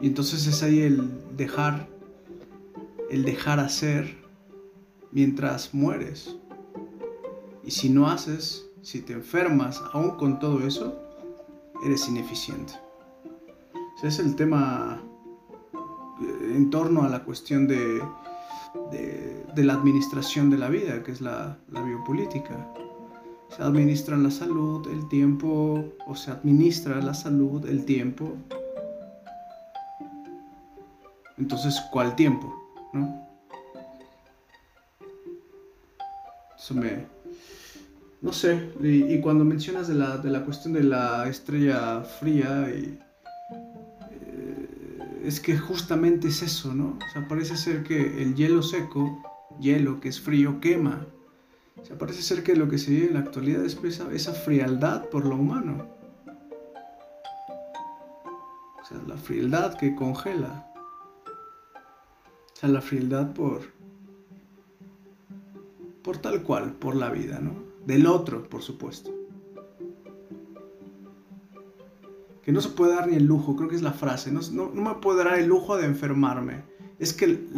[0.00, 1.88] Y entonces es ahí el dejar,
[3.10, 4.16] el dejar hacer
[5.10, 6.36] mientras mueres.
[7.64, 10.98] Y si no haces, si te enfermas, aún con todo eso,
[11.84, 12.72] eres ineficiente.
[13.98, 14.98] Ese es el tema
[16.22, 18.02] eh, en torno a la cuestión de,
[18.90, 22.66] de, la administración de la vida, que es la, biopolítica.
[23.54, 28.38] Se administra la salud, el tiempo, o se administra la salud, el tiempo.
[31.36, 32.54] Entonces, ¿cuál tiempo?
[32.94, 33.28] ¿No?
[36.56, 37.17] Eso me...
[38.20, 42.98] No sé, y, cuando mencionas de la, de la, cuestión de la estrella fría, y,
[44.10, 46.98] eh, es que justamente es eso, ¿no?
[46.98, 49.22] O sea, parece ser que el hielo seco,
[49.60, 51.06] hielo que es frío, quema.
[51.80, 54.32] O sea, parece ser que lo que se vive en la actualidad es esa, esa
[54.32, 55.86] frialdad por lo humano.
[58.82, 60.66] O sea, la frialdad que congela.
[62.52, 63.60] O sea, la frialdad por,
[66.02, 67.67] por tal cual, por la vida, ¿no?
[67.88, 69.10] Del otro, por supuesto.
[72.42, 74.68] Que no se puede dar ni el lujo, creo que es la frase, no, no,
[74.68, 76.64] me puedo dar el lujo de enfermarme.
[76.98, 77.48] Es que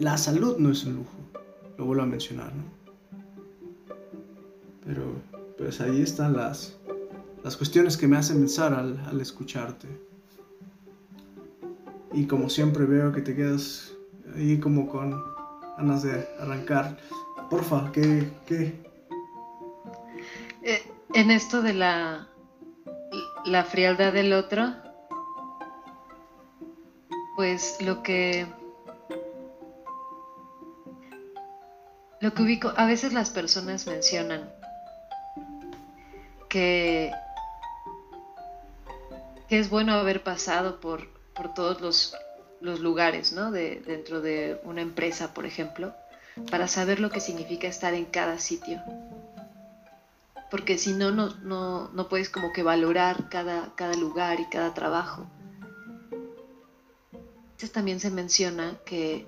[0.00, 1.16] la salud no es un lujo,
[1.78, 2.64] lo vuelvo a mencionar, ¿no?
[4.84, 5.04] Pero
[5.56, 6.76] pues ahí están las,
[7.44, 9.86] las cuestiones que me hacen pensar al, al escucharte.
[12.12, 13.92] Y como siempre veo que te quedas
[14.34, 15.14] ahí como con
[15.78, 16.98] ganas de arrancar.
[17.48, 18.32] Porfa, ¿qué?
[18.46, 18.89] qué?
[20.62, 20.82] Eh,
[21.14, 22.28] en esto de la,
[23.44, 24.74] la frialdad del otro,
[27.36, 28.46] pues lo que
[32.20, 34.52] lo que ubico, a veces las personas mencionan
[36.50, 37.10] que,
[39.48, 42.14] que es bueno haber pasado por, por todos los,
[42.60, 43.50] los lugares, ¿no?
[43.50, 45.94] De, dentro de una empresa, por ejemplo,
[46.50, 48.82] para saber lo que significa estar en cada sitio.
[50.50, 55.26] Porque si no, no, no, puedes como que valorar cada, cada lugar y cada trabajo.
[57.12, 59.26] Entonces también se menciona que,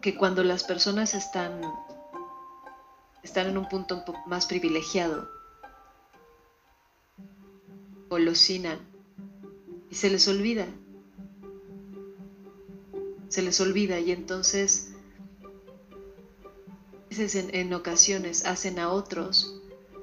[0.00, 1.60] que cuando las personas están,
[3.22, 5.28] están en un punto más privilegiado,
[8.08, 8.78] golosinan
[9.90, 10.66] y se les olvida
[13.32, 14.91] se les olvida y entonces
[17.18, 19.54] en, en ocasiones hacen a otros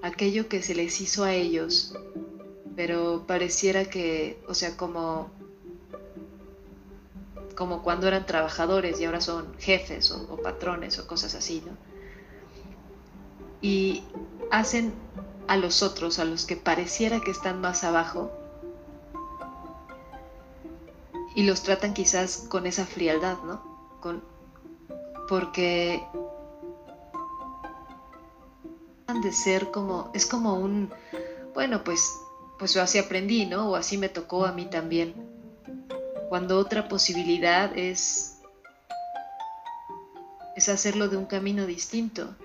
[0.02, 1.94] aquello que se les hizo a ellos,
[2.76, 5.32] pero pareciera que, o sea, como
[7.56, 11.74] como cuando eran trabajadores y ahora son jefes o, o, patrones o cosas así, ¿no?
[13.62, 14.04] Y
[14.50, 14.94] hacen
[15.48, 18.32] a los otros, a los que pareciera que están más abajo,
[21.36, 23.62] y los tratan quizás con esa frialdad, ¿no?
[24.00, 24.24] Con,
[25.28, 26.02] porque
[29.14, 30.90] de ser como, es como un,
[31.54, 32.16] bueno, pues,
[32.58, 33.70] pues así aprendí, ¿no?
[33.70, 35.14] O así me tocó a mí también.
[36.30, 38.38] Cuando otra posibilidad es,
[40.56, 42.36] es hacerlo de un camino distinto.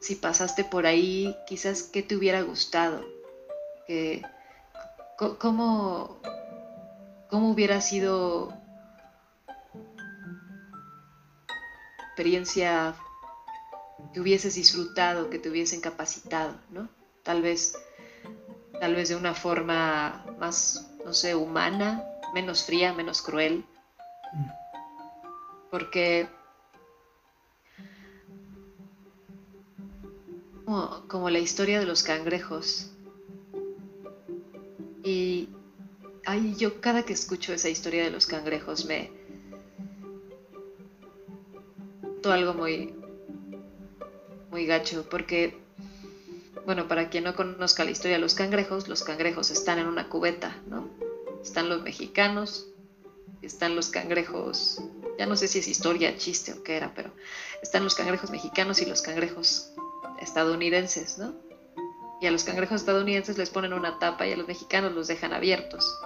[0.00, 3.04] Si pasaste por ahí, quizás qué te hubiera gustado,
[3.86, 4.22] que,
[5.38, 6.18] cómo,
[7.28, 8.54] ¿Cómo hubiera sido
[12.08, 12.94] experiencia
[14.12, 16.88] que hubieses disfrutado, que te hubiesen capacitado, ¿no?
[17.22, 17.76] Tal vez,
[18.80, 23.64] tal vez de una forma más, no sé, humana, menos fría, menos cruel.
[25.70, 26.28] Porque
[30.64, 32.92] como, como la historia de los cangrejos.
[35.02, 35.48] Y
[36.26, 39.10] ay, yo cada que escucho esa historia de los cangrejos me...
[42.22, 42.97] todo algo muy...
[44.66, 45.56] gacho, porque,
[46.64, 50.08] bueno, para quien no conozca la historia de los cangrejos, los cangrejos están en una
[50.08, 50.88] cubeta, ¿no?
[51.42, 52.66] Están los mexicanos,
[53.42, 54.82] están los cangrejos,
[55.18, 57.12] ya no sé si es historia, chiste o qué era, pero
[57.62, 59.70] están los cangrejos mexicanos y los cangrejos
[60.20, 61.34] estadounidenses, ¿no?
[62.20, 65.32] Y a los cangrejos estadounidenses les ponen una tapa y a los mexicanos los dejan
[65.32, 65.96] abiertos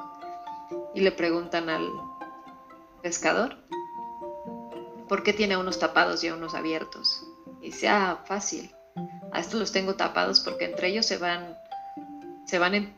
[0.94, 1.90] y le preguntan al
[3.02, 3.56] pescador
[5.08, 7.24] por qué tiene unos tapados y unos abiertos.
[7.72, 8.70] Dice, ah, fácil.
[9.32, 11.58] A estos los tengo tapados porque entre ellos se van,
[12.44, 12.94] se van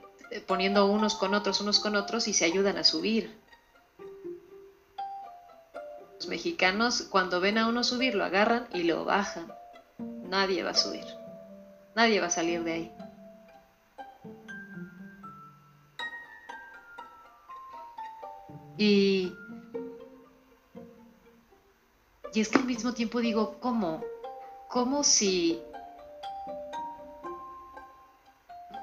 [0.48, 3.38] poniendo unos con otros, unos con otros y se ayudan a subir.
[6.16, 9.46] Los mexicanos cuando ven a uno subir lo agarran y lo bajan.
[9.98, 11.06] Nadie va a subir.
[11.94, 12.92] Nadie va a salir de ahí.
[18.76, 19.32] Y,
[22.32, 24.02] y es que al mismo tiempo digo, ¿cómo?
[24.74, 25.62] ¿Cómo si...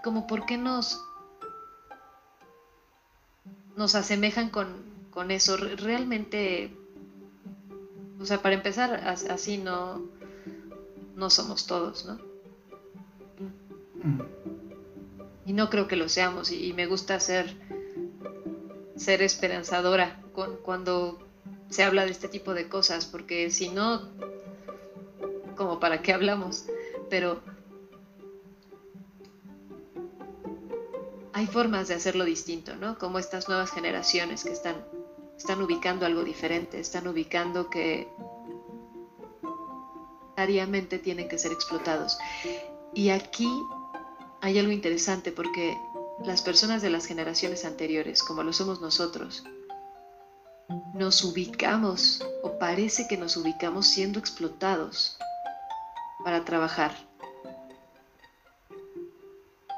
[0.01, 1.04] como por qué nos
[3.75, 4.67] nos asemejan con,
[5.12, 6.73] con eso realmente
[8.21, 10.01] o sea para empezar así no
[11.15, 12.15] no somos todos no
[14.04, 14.21] mm.
[15.45, 17.54] y no creo que lo seamos y, me gusta ser
[18.95, 21.19] ser esperanzadora con, cuando
[21.69, 24.31] se habla de este tipo de cosas porque si no
[25.62, 26.65] como para qué hablamos
[27.12, 27.41] pero
[31.34, 32.97] hay formas de hacerlo distinto, ¿no?
[32.97, 34.78] Como estas nuevas generaciones que están,
[35.38, 38.08] están ubicando algo diferente, están ubicando que
[40.38, 42.17] diariamente tienen que ser explotados.
[42.93, 43.50] Y aquí
[44.39, 45.78] hay algo interesante porque
[46.24, 49.43] las personas de las generaciones anteriores, como lo somos nosotros,
[50.93, 55.17] nos ubicamos o parece que nos ubicamos siendo explotados
[56.23, 56.91] para trabajar.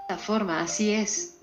[0.01, 1.37] Esta forma, así es.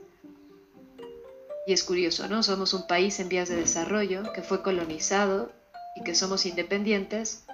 [1.67, 2.43] Y es curioso, ¿no?
[2.43, 5.53] Somos un país en vías de desarrollo que fue colonizado
[5.97, 7.45] y que somos independientes,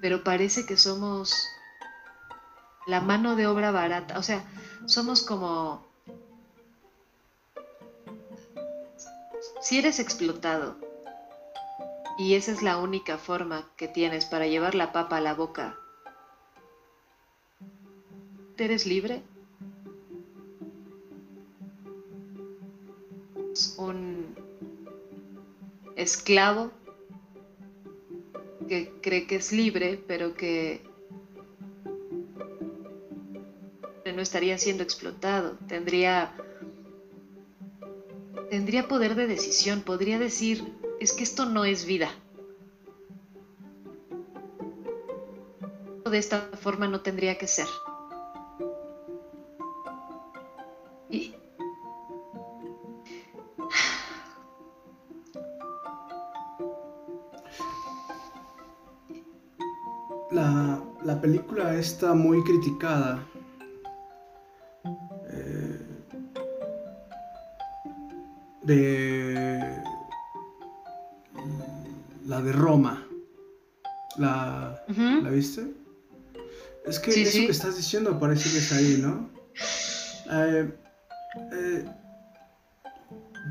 [0.00, 1.34] pero parece que somos
[2.86, 4.18] la mano de obra barata.
[4.18, 4.44] O sea,
[4.86, 5.84] somos como...
[9.60, 10.76] Si eres explotado
[12.18, 15.76] y esa es la única forma que tienes para llevar la papa a la boca,
[18.58, 19.22] ¿eres libre?
[23.76, 24.34] un
[25.96, 26.70] esclavo
[28.68, 30.80] que cree que es libre, pero que
[34.14, 36.34] no estaría siendo explotado, tendría
[38.50, 40.62] tendría poder de decisión, podría decir,
[41.00, 42.10] es que esto no es vida.
[46.10, 47.66] De esta forma no tendría que ser.
[61.20, 63.24] Película está muy criticada.
[65.30, 65.80] Eh,
[68.62, 69.82] de
[72.26, 73.06] la de Roma.
[74.18, 75.72] ¿La, ¿la viste?
[76.84, 79.30] Es que eso que estás diciendo parece que es ahí, ¿no?
[80.30, 80.70] Eh,
[81.52, 81.84] eh,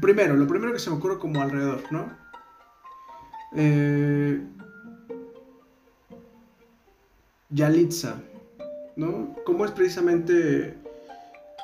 [0.02, 2.12] primero, lo primero que se me ocurre como alrededor, ¿no?
[3.56, 4.42] Eh,
[7.52, 8.22] Yalitza,
[8.96, 9.36] ¿no?
[9.46, 10.78] ¿Cómo es precisamente,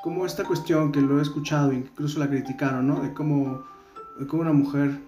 [0.03, 3.01] como esta cuestión que lo he escuchado, incluso la criticaron, ¿no?
[3.01, 3.63] De cómo,
[4.33, 4.99] una mujer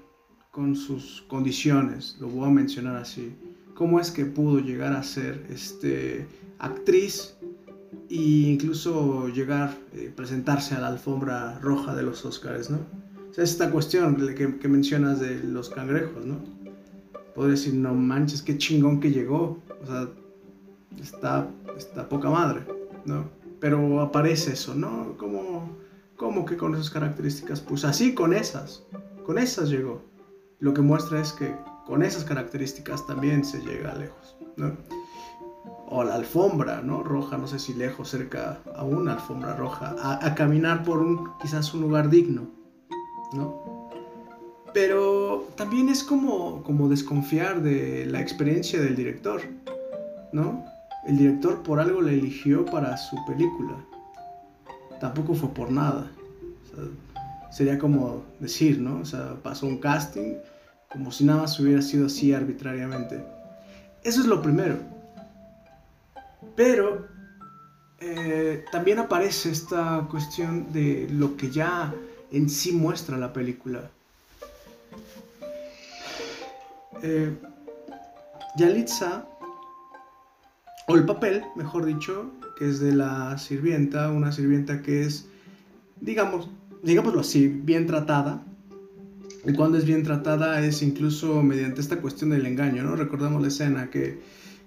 [0.51, 3.35] con sus condiciones, lo voy a mencionar así,
[3.75, 6.27] cómo es que pudo llegar a ser este,
[6.59, 7.35] actriz
[8.09, 12.79] e incluso llegar, eh, presentarse a la alfombra roja de los Oscars, ¿no?
[13.29, 16.37] O sea, esta cuestión que, que mencionas de los cangrejos, ¿no?
[17.35, 19.61] Puedo decir, no manches, qué chingón que llegó.
[19.81, 20.09] O sea,
[20.97, 21.47] está,
[21.78, 22.65] está poca madre,
[23.06, 23.25] ¿no?
[23.60, 25.17] Pero aparece eso, ¿no?
[25.17, 28.84] Como, que con esas características, pues así con esas,
[29.25, 30.02] con esas llegó.
[30.60, 34.75] Lo que muestra es que con esas características también se llega lejos, ¿no?
[35.88, 37.04] O la alfombra, ¿no?
[37.04, 41.32] Roja, no sé si lejos, cerca a una alfombra roja, a, a caminar por un,
[41.41, 42.47] quizás un lugar digno,
[43.34, 43.89] ¿no?
[44.73, 49.41] Pero también es como, como desconfiar de la experiencia del director,
[50.32, 50.63] ¿no?
[51.07, 53.75] El director por algo la eligió para su película.
[54.99, 56.12] Tampoco fue por nada.
[57.51, 58.99] sería como decir, ¿no?
[58.99, 60.35] O sea, pasó un casting
[60.91, 63.23] como si nada más hubiera sido así arbitrariamente.
[64.03, 64.77] Eso es lo primero.
[66.56, 67.08] Pero
[68.00, 71.93] eh, también aparece esta cuestión de lo que ya
[72.31, 73.89] en sí muestra la película.
[77.02, 77.33] Eh,
[78.58, 79.25] Yalitza
[80.90, 85.29] o el papel, mejor dicho, que es de la sirvienta, una sirvienta que es,
[86.02, 86.50] digamos,
[86.81, 88.44] digámoslo así, bien tratada.
[89.46, 92.96] Y cuando es bien tratada es incluso mediante esta cuestión del engaño, ¿no?
[92.96, 94.19] Recordamos la escena que,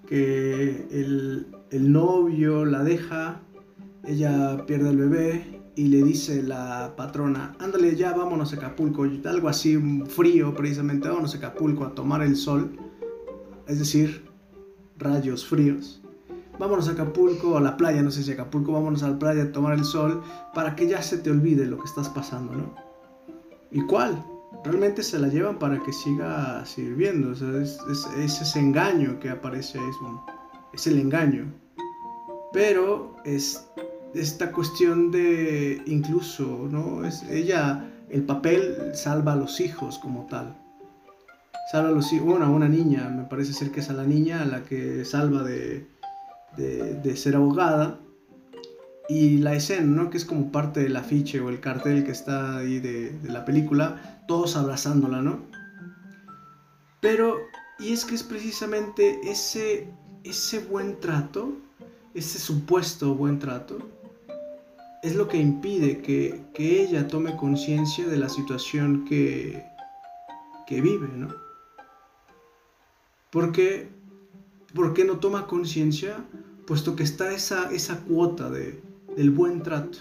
[0.07, 3.41] que el, el novio la deja,
[4.05, 9.49] ella pierde el bebé y le dice la patrona, ándale ya, vámonos a Acapulco, algo
[9.49, 12.79] así frío precisamente, vámonos a Acapulco a tomar el sol,
[13.67, 14.23] es decir,
[14.99, 16.02] rayos fríos
[16.59, 19.53] vámonos a Acapulco, a la playa, no sé si Acapulco, vámonos a la playa a
[19.53, 20.23] tomar el sol,
[20.55, 22.75] para que ya se te olvide lo que estás pasando, ¿no?
[23.71, 24.23] ¿Y cuál?
[24.65, 27.79] Realmente se la llevan para que siga sirviendo, o sea, es,
[28.17, 29.91] ese engaño que aparece ahí,
[30.73, 31.53] es el engaño.
[32.53, 33.67] Pero es
[34.15, 37.05] esta cuestión de incluso, ¿no?
[37.05, 40.59] Es ella, el papel salva a los hijos como tal.
[41.71, 44.05] Salva a los hijos, bueno, a una niña, me parece ser que es a la
[44.05, 45.87] niña a la que salva de,
[46.57, 47.99] de, ser abogada.
[49.09, 50.11] Y la escena, ¿no?
[50.11, 54.23] Que es como parte del afiche o el cartel que está ahí de, la película,
[54.27, 55.41] todos abrazándola, ¿no?
[57.01, 57.37] Pero,
[57.79, 59.89] y es que es precisamente ese,
[60.25, 61.53] ese buen trato,
[62.15, 63.79] ese supuesto buen trato,
[65.03, 69.65] es lo que impide que, ella tome conciencia de la situación que,
[70.67, 71.35] que vive, ¿no?
[73.31, 73.89] Porque,
[74.75, 76.25] ¿Por qué no toma conciencia?
[76.73, 78.81] Puesto que está esa, esa cuota de,
[79.15, 79.99] del buen trato.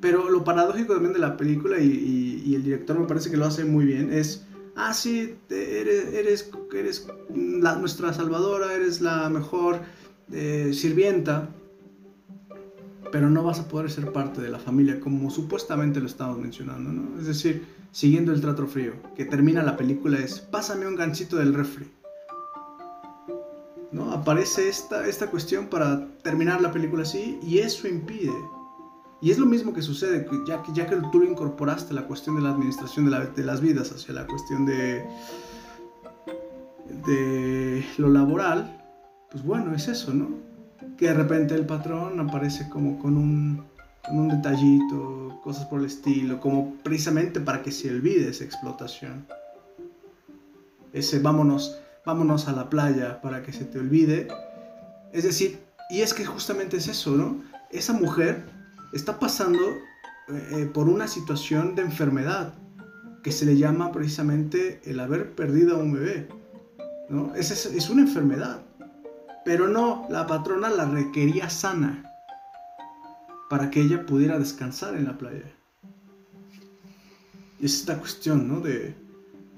[0.00, 3.66] Pero lo paradójico también de la película, y, el director me parece que lo hace
[3.66, 4.46] muy bien, es,
[4.76, 7.06] ah, sí, eres, eres, eres
[7.36, 9.80] la, nuestra salvadora, eres la mejor
[10.32, 11.50] eh, sirvienta,
[13.12, 16.90] pero no vas a poder ser parte de la familia como supuestamente lo estamos mencionando,
[16.90, 17.20] ¿no?
[17.20, 21.52] Es decir, siguiendo el trato frío, que termina la película es, pásame un ganchito del
[21.52, 21.97] refri.
[23.90, 24.12] ¿No?
[24.12, 28.34] Aparece esta, esta cuestión para terminar la película así y eso impide.
[29.20, 32.36] Y es lo mismo que sucede, ya que, ya que tú lo incorporaste la cuestión
[32.36, 35.04] de la administración de, las vidas hacia la cuestión de,
[37.06, 38.80] de lo laboral,
[39.30, 40.48] pues bueno, es eso, ¿no?
[40.98, 43.64] que de repente el patrón aparece como con un,
[44.04, 49.24] con un detallito, cosas por el estilo, como precisamente para que se olvide esa explotación.
[50.92, 51.78] Ese vámonos,
[52.08, 54.28] vámonos a la playa para que se te olvide.
[55.12, 55.58] Es decir,
[55.90, 57.44] y es que justamente es eso, ¿no?
[57.70, 58.46] Esa mujer
[58.94, 62.54] está pasando eh, eh, por una situación de enfermedad
[63.22, 66.28] que se le llama precisamente el haber perdido a un bebé.
[67.10, 67.34] ¿no?
[67.34, 68.62] Es, es una enfermedad.
[69.44, 72.10] Pero no, la patrona la requería sana
[73.50, 75.52] para que ella pudiera descansar en la playa.
[77.60, 78.60] Es esta cuestión, ¿no?
[78.60, 78.94] De,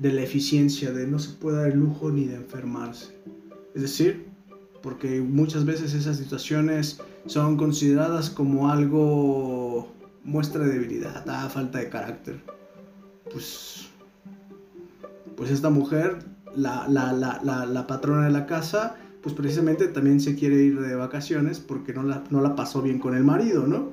[0.00, 3.14] de la eficiencia, de no se puede dar el lujo ni de enfermarse.
[3.74, 4.26] Es decir,
[4.82, 9.92] porque muchas veces esas situaciones son consideradas como algo
[10.24, 12.40] muestra de debilidad, falta de carácter.
[13.30, 13.90] Pues,
[15.36, 16.24] pues esta mujer,
[16.56, 20.94] la, la, la, la patrona de la casa, pues precisamente también se quiere ir de
[20.94, 23.90] vacaciones porque no la, no pasó bien con el marido, ¿no?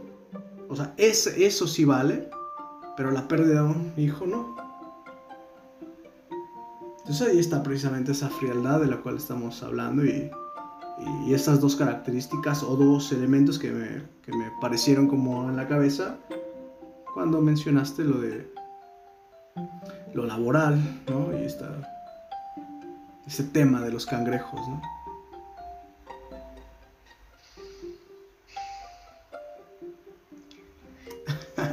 [0.69, 2.29] O sea, es, eso sí vale,
[2.95, 4.66] pero la pérdida de un hijo no.
[7.07, 10.29] Entonces ahí está precisamente esa frialdad de la cual estamos hablando y,
[11.25, 15.69] y esas dos características o dos elementos que me, que me parecieron como en la
[15.69, 16.17] cabeza
[17.13, 18.51] cuando mencionaste lo de
[20.13, 21.31] lo laboral, ¿no?
[21.39, 21.69] Y esta,
[23.25, 24.81] ese tema de los cangrejos, ¿no?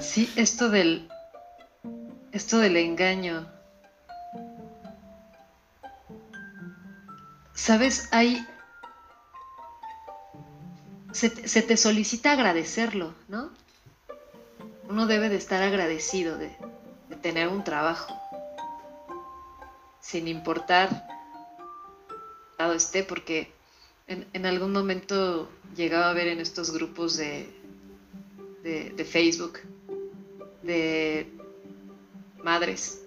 [0.01, 1.09] Sí, esto del.
[2.31, 3.49] Esto del engaño.
[7.55, 8.47] Sabes, hay.
[11.13, 13.51] Se, te solicita agradecerlo, ¿no?
[14.89, 16.51] Uno debe de estar agradecido de,
[17.23, 18.13] tener un trabajo.
[20.01, 21.07] Sin importar
[22.59, 23.53] dado esté, porque
[24.09, 27.49] en, algún momento llegaba a ver en estos grupos de,
[28.63, 29.61] de Facebook
[30.63, 31.33] de
[32.43, 33.04] madres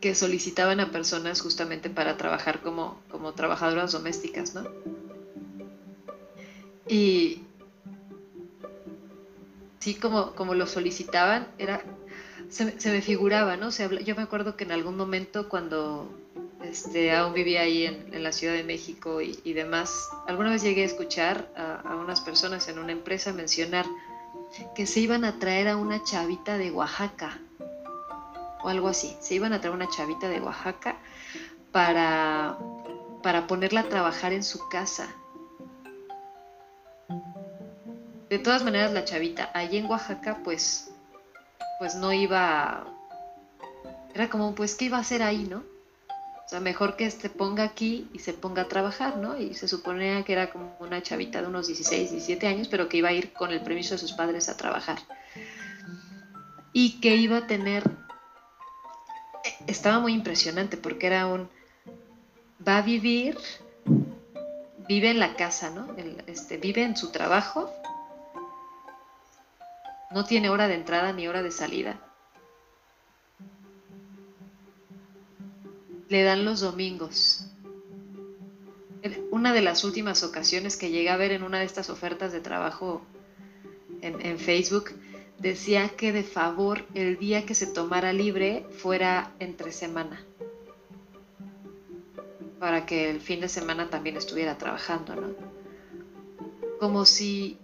[0.00, 4.64] que solicitaban a personas justamente para trabajar como, como trabajadoras domésticas, ¿no?
[6.88, 7.42] Y
[9.78, 11.82] sí, como, como lo solicitaban, era,
[12.48, 13.70] se, me figuraba, ¿no?
[13.70, 16.08] yo me acuerdo que en algún momento cuando
[16.62, 20.86] este, aún vivía ahí en, la Ciudad de México y, demás, alguna vez llegué a
[20.86, 23.86] escuchar a unas personas en una empresa mencionar
[24.74, 27.40] que se iban a traer a una chavita de Oaxaca
[28.66, 29.16] o algo así.
[29.20, 30.96] Se iban a traer una chavita de Oaxaca
[31.70, 32.58] para,
[33.22, 35.06] para ponerla a trabajar en su casa.
[38.28, 40.90] De todas maneras, la chavita allí en Oaxaca, pues,
[41.78, 42.88] pues no iba.
[44.14, 45.58] Era como, pues, ¿qué iba a hacer ahí, no?
[46.44, 49.38] O sea, mejor que se ponga aquí y se ponga a trabajar, ¿no?
[49.38, 52.96] Y se suponía que era como una chavita de unos 16, 17 años, pero que
[52.96, 54.98] iba a ir con el permiso de sus padres a trabajar.
[56.72, 58.05] Y que iba a tener...
[59.66, 61.48] Estaba muy impresionante porque era un...
[62.66, 63.36] Va a vivir
[64.88, 65.94] vive en la casa, ¿no?
[66.26, 67.70] este, vive en su trabajo,
[70.10, 72.00] no tiene hora de entrada ni hora de salida.
[76.08, 77.48] Le dan los domingos.
[79.30, 82.40] Una de las últimas ocasiones que llegué a ver en una de estas ofertas de
[82.40, 83.02] trabajo
[84.02, 84.90] en, en Facebook,
[85.38, 90.24] decía que de favor el día que se tomara libre fuera entre semana
[92.58, 95.28] para que el fin de semana también estuviera trabajando, ¿no?
[96.80, 97.58] Como si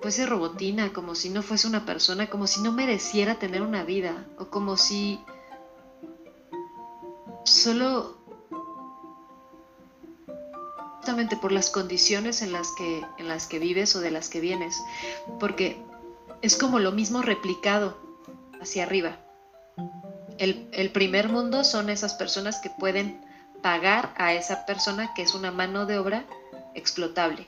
[0.00, 4.26] fuese robotina, como si no fuese una persona, como si no mereciera tener una vida,
[4.38, 5.20] o como si
[7.44, 8.19] solo
[11.00, 14.38] justamente por las condiciones en las que en las que vives o de las que
[14.38, 14.76] vienes,
[15.38, 15.82] porque
[16.42, 17.96] es como lo mismo replicado
[18.60, 19.16] hacia arriba.
[20.36, 23.18] El, primer mundo son esas personas que pueden
[23.62, 26.24] pagar a esa persona que es una mano de obra
[26.74, 27.46] explotable.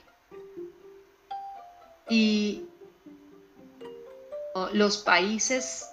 [2.09, 2.65] Y
[4.73, 5.89] los países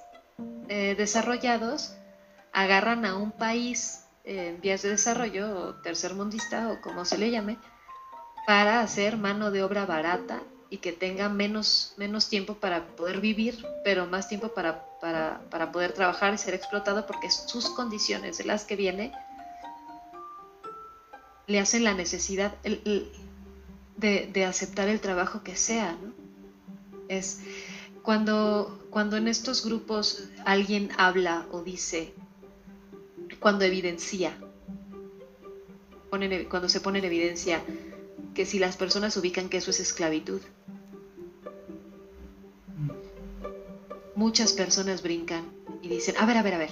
[0.68, 1.92] eh, desarrollados
[2.52, 7.58] agarran a un país en vías de desarrollo o tercermundista o como se le llame
[8.46, 13.66] para hacer mano de obra barata y que tenga menos, menos tiempo para poder vivir,
[13.84, 18.64] pero más tiempo para, para, poder trabajar y ser explotado porque sus condiciones de las
[18.64, 19.12] que viene
[21.46, 22.54] le hacen la necesidad
[23.96, 25.92] de, aceptar el trabajo que sea.
[25.92, 26.12] ¿no?
[27.08, 27.40] Es
[28.02, 32.14] cuando, cuando en estos grupos alguien habla o dice,
[33.40, 34.38] cuando evidencia,
[36.48, 37.62] cuando se pone en evidencia
[38.34, 40.40] que si las personas ubican que eso es esclavitud,
[44.14, 45.50] muchas personas brincan
[45.82, 46.70] y dicen, a ver, a ver, a ver,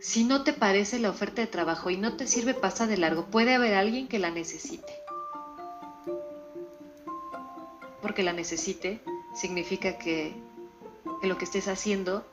[0.00, 3.26] si no te parece la oferta de trabajo y no te sirve, pasa de largo,
[3.26, 4.92] puede haber alguien que la necesite.
[8.02, 9.00] Porque la necesite
[9.34, 10.34] significa que,
[11.22, 12.24] lo que estés haciendo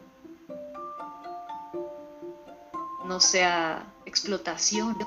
[3.08, 4.97] no sea explotación,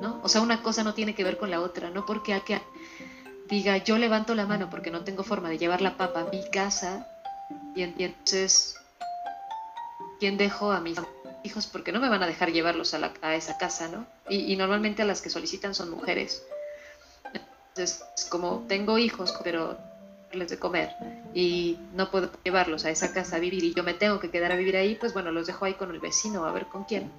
[0.00, 0.20] ¿no?
[0.22, 2.62] O sea, una cosa no tiene que ver con la otra, no porque alguien
[3.48, 6.48] diga yo levanto la mano porque no tengo forma de llevar la papa a mi
[6.50, 7.06] casa,
[7.74, 8.76] y entonces,
[10.18, 10.98] ¿quién dejo a mis
[11.44, 11.66] hijos?
[11.66, 14.04] Porque no me van a dejar llevarlos a, esa casa, ¿no?
[14.28, 16.42] Y, normalmente a las que solicitan son mujeres.
[17.32, 19.78] Entonces, como tengo hijos, pero
[20.32, 20.90] les de comer
[21.32, 24.52] y no puedo llevarlos a esa casa a vivir y yo me tengo que quedar
[24.52, 27.10] a vivir ahí, pues bueno, los dejo ahí con el vecino a ver con quién.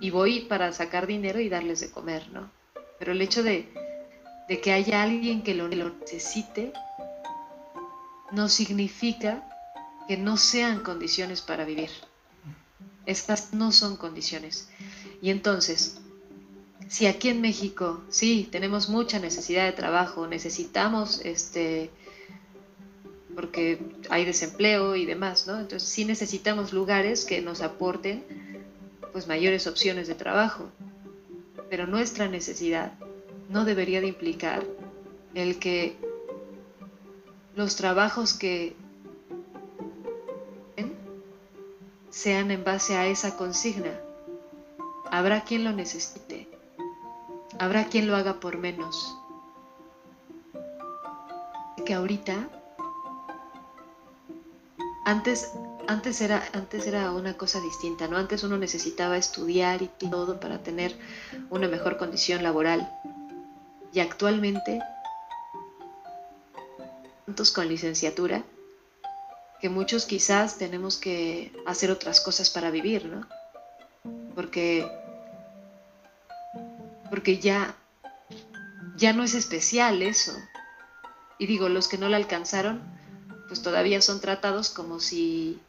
[0.00, 2.50] Y voy para sacar dinero y darles de comer, ¿no?
[2.98, 3.68] Pero el hecho de,
[4.62, 6.72] que haya alguien que lo, lo necesite
[8.32, 9.48] no significa
[10.06, 11.90] que no sean condiciones para vivir.
[13.06, 14.68] Estas no son condiciones.
[15.20, 16.00] Y entonces,
[16.88, 21.90] si aquí en México, sí, tenemos mucha necesidad de trabajo, necesitamos, este,
[23.34, 23.78] porque
[24.08, 25.60] hay desempleo y demás, ¿no?
[25.60, 28.24] Entonces sí necesitamos lugares que nos aporten,
[29.12, 30.70] pues, mayores opciones de trabajo.
[31.70, 32.92] Pero nuestra necesidad
[33.48, 34.64] no debería de implicar
[35.34, 35.96] el que
[37.54, 38.76] los trabajos que
[42.18, 43.92] sean en base a esa consigna.
[45.10, 46.48] Habrá quien lo necesite,
[47.60, 49.16] habrá quien lo haga por menos.
[51.86, 52.48] Que ahorita,
[55.04, 55.52] antes,
[55.88, 58.16] antes, era, antes era una cosa distinta, ¿no?
[58.16, 60.94] Antes uno necesitaba estudiar y todo para tener
[61.50, 62.88] una mejor condición laboral.
[63.92, 64.80] Y actualmente
[67.54, 68.42] con licenciatura,
[69.60, 73.26] que muchos quizás tenemos que hacer otras cosas para vivir, ¿no?
[74.34, 74.90] Porque,
[77.08, 77.76] porque ya,
[78.96, 80.32] ya no es especial eso.
[81.38, 82.82] Y digo, los que no la alcanzaron,
[83.46, 85.60] pues todavía son tratados como si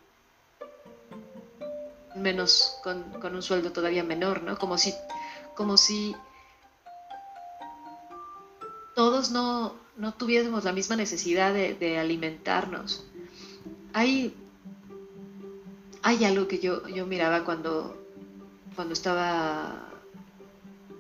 [2.22, 4.58] menos con, con, un sueldo todavía menor, ¿no?
[4.58, 4.94] Como si,
[5.56, 6.16] como si
[9.00, 13.06] todos no, no tuviésemos la misma necesidad de, alimentarnos.
[13.94, 14.34] Hay,
[16.02, 17.98] hay algo que yo, yo miraba cuando,
[18.76, 19.88] cuando estaba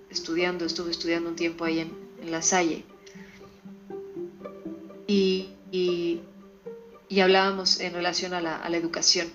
[0.09, 2.85] estudiando, estuve estudiando un tiempo ahí en, La Salle.
[5.07, 6.21] Y, y,
[7.21, 9.27] hablábamos en relación a la, a la educación.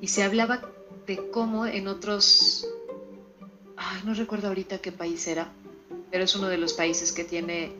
[0.00, 0.60] Y se hablaba
[1.06, 2.66] de cómo en otros,
[4.04, 5.52] no recuerdo ahorita qué país era,
[6.10, 7.72] pero es uno de los países que tiene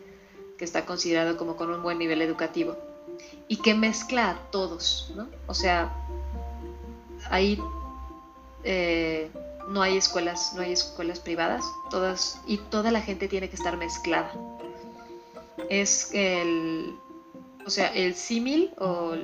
[0.58, 2.76] que está considerado como con un buen nivel educativo
[3.48, 5.28] y que mezcla a todos, ¿no?
[5.46, 5.92] O sea,
[7.30, 7.58] hay
[8.62, 9.30] eh,
[9.68, 13.76] no hay escuelas, no hay escuelas privadas, todas y toda la gente tiene que estar
[13.76, 14.32] mezclada.
[15.70, 16.94] Es el,
[17.66, 19.14] o sea, el símil o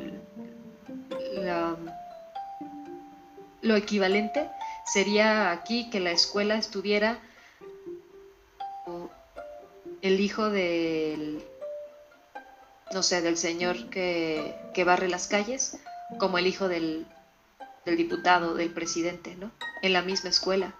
[3.63, 4.49] lo equivalente
[4.85, 7.21] sería aquí que la escuela estuviera
[10.03, 11.45] el hijo del,
[12.93, 15.79] no sé, del señor que, que barre las calles,
[16.19, 17.07] como el hijo del,
[17.85, 19.51] del diputado, del presidente, ¿no?
[19.83, 20.75] En la misma escuela,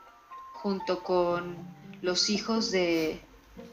[0.55, 1.57] junto con
[2.03, 3.21] los hijos de,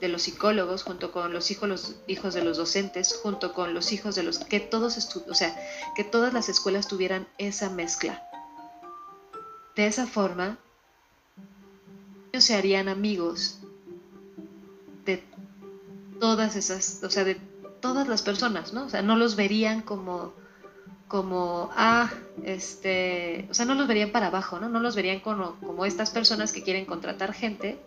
[0.02, 3.92] de los psicólogos, junto con los hijos, los hijos de los docentes, junto con los
[3.92, 4.98] hijos de los que todos
[5.28, 5.56] o sea,
[5.96, 8.24] que todas las escuelas tuvieran esa mezcla.
[9.78, 10.58] De esa forma,
[12.34, 13.60] ellos se harían amigos
[15.06, 15.24] de
[16.20, 17.36] todas esas, o sea, de
[17.80, 18.86] todas las personas, ¿no?
[18.86, 20.34] O sea, no los verían como
[21.08, 22.12] como, ah,
[22.44, 24.68] este, o sea, no los verían para abajo, ¿no?
[24.68, 27.80] No los verían como, como estas personas que quieren contratar gente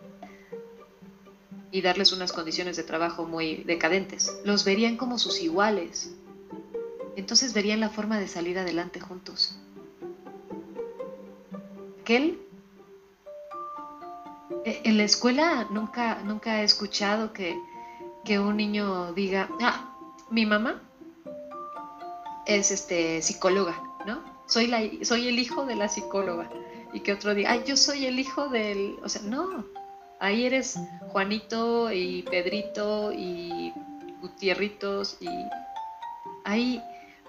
[1.71, 4.39] y darles unas condiciones de trabajo muy decadentes.
[4.43, 6.11] Los verían como sus iguales.
[7.15, 9.55] Entonces verían la forma de salir adelante juntos.
[12.01, 12.39] Aquel
[14.65, 17.57] e, en la escuela nunca, nunca he escuchado que,
[18.25, 19.95] que un niño diga, ah,
[20.29, 20.81] mi mamá
[22.45, 24.21] es este psicóloga, ¿no?
[24.47, 26.49] Soy, la, soy el hijo de la psicóloga.
[26.93, 28.97] Y que otro diga, ay, yo soy el hijo del...
[29.01, 29.63] O sea, no,
[30.21, 30.77] Ahí eres
[31.07, 33.73] Juanito y Pedrito y
[34.21, 35.29] Gutierritos y
[36.43, 36.79] ahí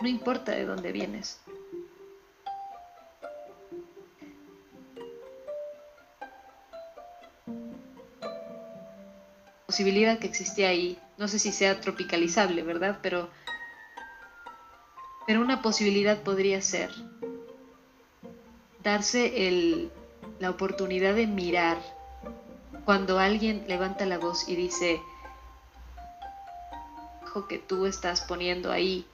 [0.03, 1.41] no importa de dónde vienes.
[9.73, 12.99] Posibilidad que existía ahí, no sé si sea tropicalizable, ¿verdad?
[13.01, 13.31] Pero,
[15.27, 16.91] pero una posibilidad podría ser
[18.83, 19.91] darse el,
[20.41, 21.79] la oportunidad de mirar
[22.85, 25.01] cuando alguien levanta la voz y dice,
[27.49, 29.07] que tú estás poniendo ahí,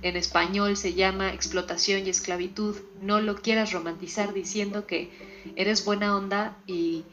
[0.00, 5.10] en español se llama explotación y esclavitud, no lo quieras romantizar diciendo que
[5.56, 7.04] eres buena onda y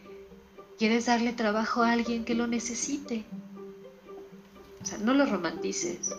[0.77, 3.25] quieres darle trabajo a alguien que lo necesite.
[4.81, 6.15] O sea, no lo romantices.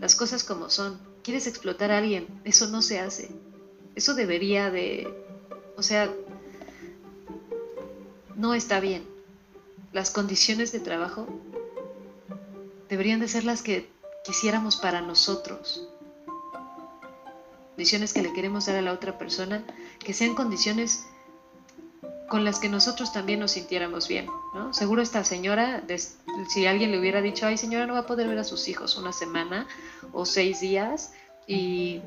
[0.00, 0.98] Las cosas como son.
[1.22, 3.30] Quieres explotar a alguien, eso no se hace.
[3.94, 5.08] Eso debería de,
[5.76, 6.12] o sea,
[8.36, 9.04] no está bien.
[9.92, 11.26] Las condiciones de trabajo
[12.88, 13.88] deberían de ser las que
[14.24, 15.88] quisiéramos para nosotros.
[17.70, 19.64] Condiciones que le queremos dar a la otra persona,
[19.98, 21.06] que sean condiciones
[22.28, 24.26] con las que nosotros también nos sintiéramos bien.
[24.54, 24.72] ¿no?
[24.72, 25.82] Seguro esta señora,
[26.48, 28.96] si alguien le hubiera dicho, ay señora, no va a poder ver a sus hijos
[28.96, 29.66] una semana
[30.12, 31.12] o seis días,
[31.46, 32.00] y...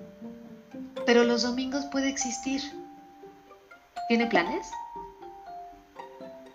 [1.05, 2.61] pero los domingos puede existir.
[4.07, 4.67] ¿Tiene planes?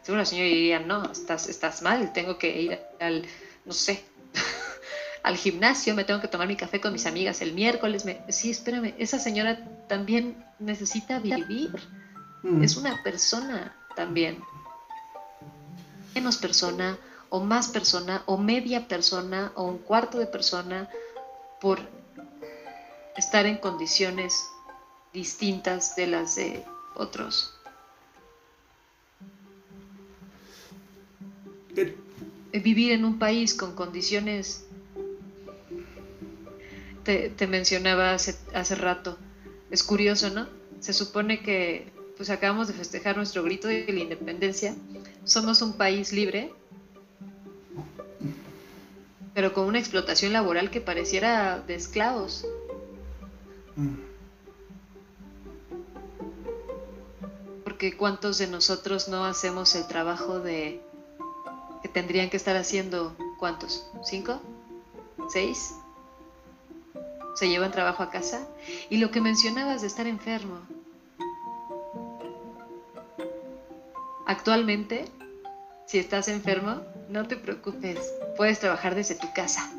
[0.03, 3.25] Seguro la señora diría, no, estás, estás mal, tengo que ir al,
[3.65, 4.03] no sé,
[5.23, 8.05] al gimnasio, me tengo que tomar mi café con mis amigas el miércoles.
[8.05, 8.21] Me...
[8.29, 11.71] Sí, espérame, esa señora también necesita vivir.
[12.43, 12.63] Mm.
[12.63, 14.43] Es una persona también.
[16.15, 16.99] Menos persona,
[17.31, 20.89] o más persona, o media persona, o un cuarto de persona,
[21.61, 21.81] por
[23.17, 24.49] estar en condiciones
[25.13, 26.65] distintas de las de
[26.95, 27.55] otros.
[32.61, 34.65] vivir en un país con condiciones,
[37.05, 39.19] te, mencionaba hace, hace rato,
[39.71, 40.47] es curioso, ¿no?
[40.81, 41.93] Se supone que
[42.23, 44.77] pues acabamos de festejar nuestro grito de la independencia,
[45.25, 46.55] somos un país libre,
[49.35, 52.47] pero con una explotación laboral que pareciera de esclavos.
[57.65, 60.81] Porque cuántos de nosotros no hacemos el trabajo de
[61.83, 63.85] que tendrían que estar haciendo, ¿cuántos?
[64.05, 64.41] ¿Cinco?
[65.29, 65.75] ¿Seis?
[67.35, 68.47] ¿Se llevan trabajo a casa?
[68.91, 70.61] Y lo que mencionabas de estar enfermo.
[74.33, 75.05] Actualmente,
[75.85, 76.81] si estás enfermo,
[77.11, 77.99] no te preocupes,
[78.35, 79.71] puedes trabajar desde tu casa.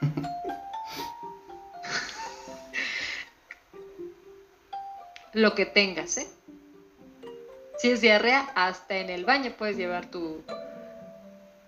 [5.34, 6.26] lo que tengas, ¿eh?
[7.76, 10.42] Si es diarrea, hasta en el baño puedes llevar tu,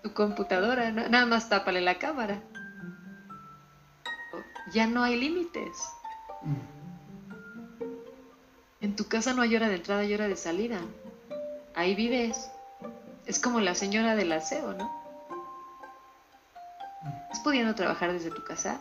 [0.03, 2.41] tu computadora, nada más tápale la cámara.
[4.73, 5.77] Ya no hay límites.
[8.81, 10.81] En tu casa no hay hora de entrada y hora de salida.
[11.75, 12.51] Ahí vives.
[13.27, 14.91] Es como la señora del aseo, ¿no?
[17.25, 18.81] ¿Estás pudiendo trabajar desde tu casa?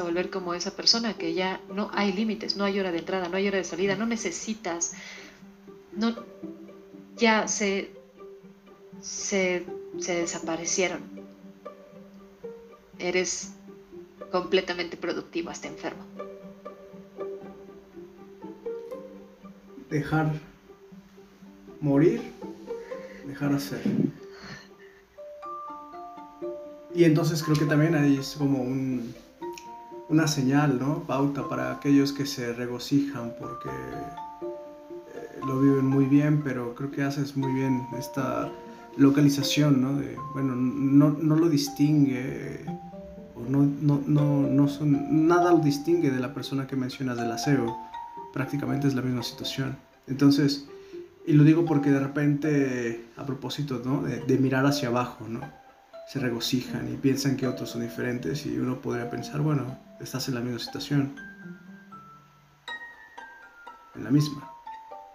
[0.00, 3.28] a volver como esa persona que ya no hay límites, no hay hora de entrada,
[3.28, 4.92] no hay hora de salida, no necesitas,
[5.92, 6.14] no,
[7.16, 7.90] ya se,
[9.00, 9.64] se,
[9.98, 11.00] se desaparecieron.
[12.98, 13.52] Eres
[14.30, 16.04] completamente productivo hasta enfermo.
[19.90, 20.32] Dejar
[21.80, 22.22] morir,
[23.26, 23.80] dejar hacer.
[26.94, 29.14] Y entonces creo que también ahí es como un,
[30.08, 31.04] una señal, ¿no?
[31.04, 37.02] Pauta para aquellos que se regocijan porque eh, lo viven muy bien, pero creo que
[37.02, 38.50] haces muy bien esta
[38.96, 40.02] localización, ¿no?
[40.34, 42.64] Bueno, no, no lo distingue,
[43.36, 47.30] o no, no, no, no son, nada lo distingue de la persona que mencionas del
[47.30, 47.76] aseo,
[48.32, 49.76] prácticamente es la misma situación.
[50.06, 50.66] Entonces,
[51.26, 54.02] y lo digo porque de repente, a propósito, ¿no?
[54.02, 55.40] De, mirar hacia abajo, ¿no?
[56.08, 60.34] Se regocijan y piensan que otros son diferentes y uno podría pensar, bueno, estás en
[60.34, 61.14] la misma situación.
[63.94, 64.50] En la misma,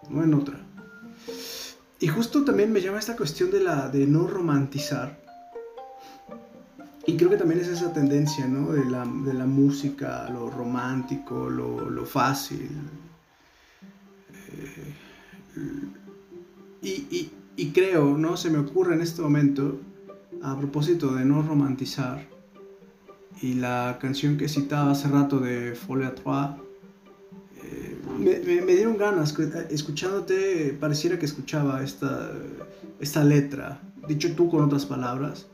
[0.09, 0.59] no en otra.
[1.99, 5.19] Y justo también me llama esta cuestión de, la, de no romantizar.
[7.07, 8.71] Y creo que también es esa tendencia, ¿no?
[8.71, 12.69] De la, de la música, lo romántico, lo, lo fácil.
[14.47, 14.93] Eh,
[16.81, 18.37] y, y, y creo, ¿no?
[18.37, 19.79] Se me ocurre en este momento,
[20.41, 22.27] a propósito de no romantizar,
[23.41, 26.51] y la canción que citaba hace rato de Folie à Trois,
[27.63, 29.37] eh, me, me, dieron ganas,
[29.69, 32.31] escuchándote pareciera que escuchaba esta,
[32.99, 35.47] esta letra, dicho tú con otras palabras,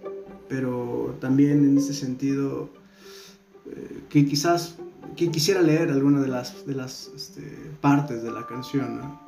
[0.47, 2.69] pero también en ese sentido
[3.67, 4.75] eh, que quizás
[5.16, 7.41] que quisiera leer alguna de las, de las este,
[7.82, 9.20] partes de la canción,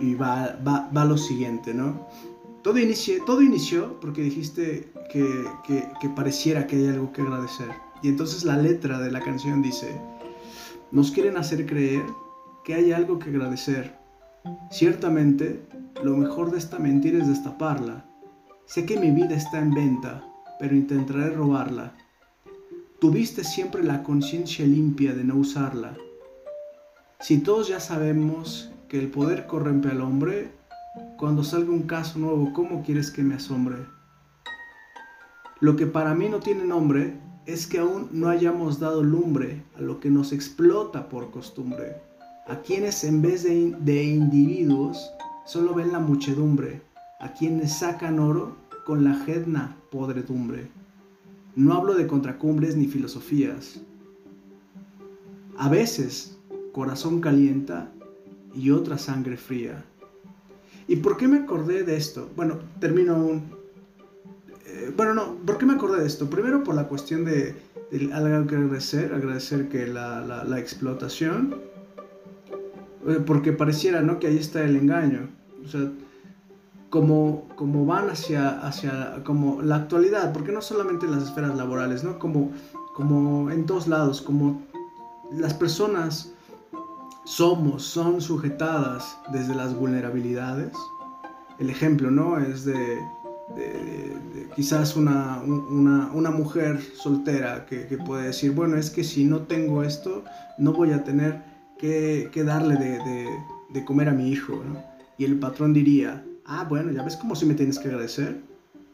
[0.00, 2.08] y va, va, va, lo siguiente, ¿no?
[2.62, 7.68] Todo, inicie, todo inició porque dijiste que, que, que, pareciera que hay algo que agradecer.
[8.02, 10.00] Y entonces la letra de la canción dice,
[10.90, 12.04] nos quieren hacer creer
[12.64, 13.98] que hay algo que agradecer.
[14.70, 15.66] Ciertamente,
[16.02, 18.06] lo mejor de esta mentira es destaparla.
[18.66, 20.24] Sé que mi vida está en venta,
[20.58, 21.94] pero intentaré robarla.
[23.00, 25.96] Tuviste siempre la conciencia limpia de no usarla.
[27.20, 30.52] Si todos ya sabemos que el poder corrompe al hombre,
[31.16, 33.76] cuando salga un caso nuevo, ¿cómo quieres que me asombre?
[35.60, 39.80] Lo que para mí no tiene nombre es que aún no hayamos dado lumbre a
[39.80, 41.96] lo que nos explota por costumbre,
[42.46, 45.10] a quienes en vez de, de individuos
[45.44, 46.82] solo ven la muchedumbre,
[47.20, 50.68] a quienes sacan oro con la jedna podredumbre.
[51.56, 53.80] No hablo de contracumbres ni filosofías.
[55.56, 56.36] A veces
[56.72, 57.92] corazón calienta
[58.54, 59.84] y otra sangre fría.
[60.88, 62.28] ¿Y por qué me acordé de esto?
[62.36, 63.42] Bueno, termino un...
[64.66, 66.28] Eh, bueno, no, ¿por qué me acordé de esto?
[66.28, 67.54] Primero por la cuestión de,
[67.90, 71.60] de algo que agradecer, agradecer que la, la, explotación,
[73.06, 74.18] eh, porque pareciera, ¿no?
[74.18, 75.28] Que ahí está el engaño.
[75.64, 75.90] O sea,
[76.94, 82.04] como, como van hacia, hacia como la actualidad, porque no solamente en las esferas laborales,
[82.04, 82.20] ¿no?
[82.20, 82.52] Como,
[82.94, 84.62] como en todos lados, como
[85.32, 86.32] las personas
[87.24, 90.72] somos, son sujetadas desde las vulnerabilidades.
[91.58, 92.38] El ejemplo, ¿no?
[92.38, 93.00] Es de,
[93.56, 99.02] de, de, quizás una, una, una, mujer soltera que, que, puede decir, bueno, es que
[99.02, 100.22] si no tengo esto,
[100.58, 101.42] no voy a tener
[101.76, 104.80] que, que darle de, comer a mi hijo, ¿no?
[105.18, 108.40] Y el patrón diría, ah, bueno, ya ves cómo si me tienes que agradecer.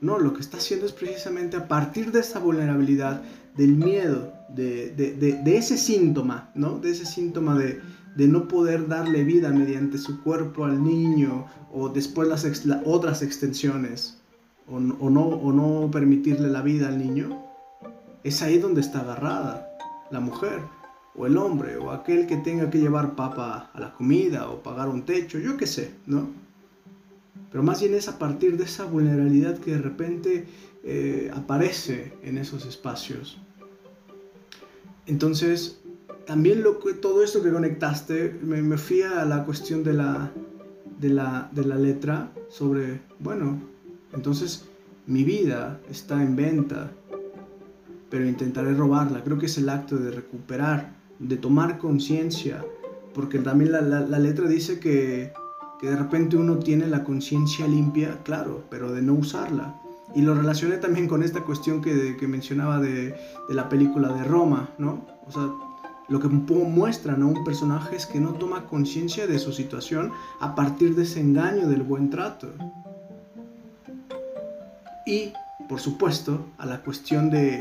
[0.01, 3.23] No, lo que está haciendo es precisamente a partir de esa vulnerabilidad,
[3.57, 6.79] del miedo, de, de, de, ese síntoma, ¿no?
[6.79, 7.81] De ese síntoma de,
[8.17, 12.47] no poder darle vida mediante su cuerpo al niño o después las
[12.85, 14.19] otras extensiones
[14.69, 17.43] o, o, no, o no permitirle la vida al niño,
[18.23, 19.69] es ahí donde está agarrada
[20.11, 20.61] la mujer
[21.15, 24.89] o el hombre o aquel que tenga que llevar papa a la comida o pagar
[24.89, 26.29] un techo, yo qué sé, ¿no?
[27.51, 30.47] Pero más bien es a partir de esa vulnerabilidad que de repente
[30.85, 33.39] eh, aparece en esos espacios.
[35.07, 35.81] Entonces,
[36.27, 40.31] también lo que, todo esto que conectaste, me, me fui a la cuestión de la,
[41.01, 43.61] de, la, de la letra sobre, bueno,
[44.13, 44.65] entonces
[45.07, 46.93] mi vida está en venta,
[48.11, 49.25] pero intentaré robarla.
[49.25, 52.65] Creo que es el acto de recuperar, de tomar conciencia,
[53.15, 55.33] porque también la, la, la, letra dice que,
[55.81, 59.81] que de repente uno tiene la conciencia limpia, claro, pero de no usarla.
[60.15, 63.15] Y lo relacioné también con esta cuestión que, que mencionaba de,
[63.49, 65.07] de, la película de Roma, ¿no?
[65.27, 65.49] O sea,
[66.09, 70.55] lo que muestran a un personaje es que no toma conciencia de su situación a
[70.55, 72.49] partir de ese engaño del buen trato.
[75.07, 75.33] Y,
[75.69, 77.61] por supuesto, a la cuestión de,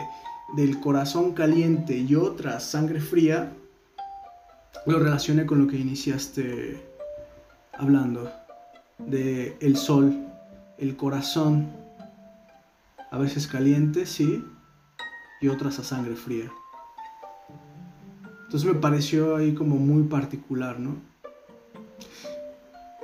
[0.55, 3.53] del corazón caliente y otra sangre fría,
[4.87, 6.88] lo relacioné con lo que iniciaste
[7.79, 8.29] hablando,
[8.99, 10.27] de el sol,
[10.77, 11.71] el corazón,
[13.09, 14.43] a veces caliente, sí,
[15.41, 16.51] y otras a sangre fría.
[18.43, 20.97] Entonces me pareció ahí como muy particular, ¿no?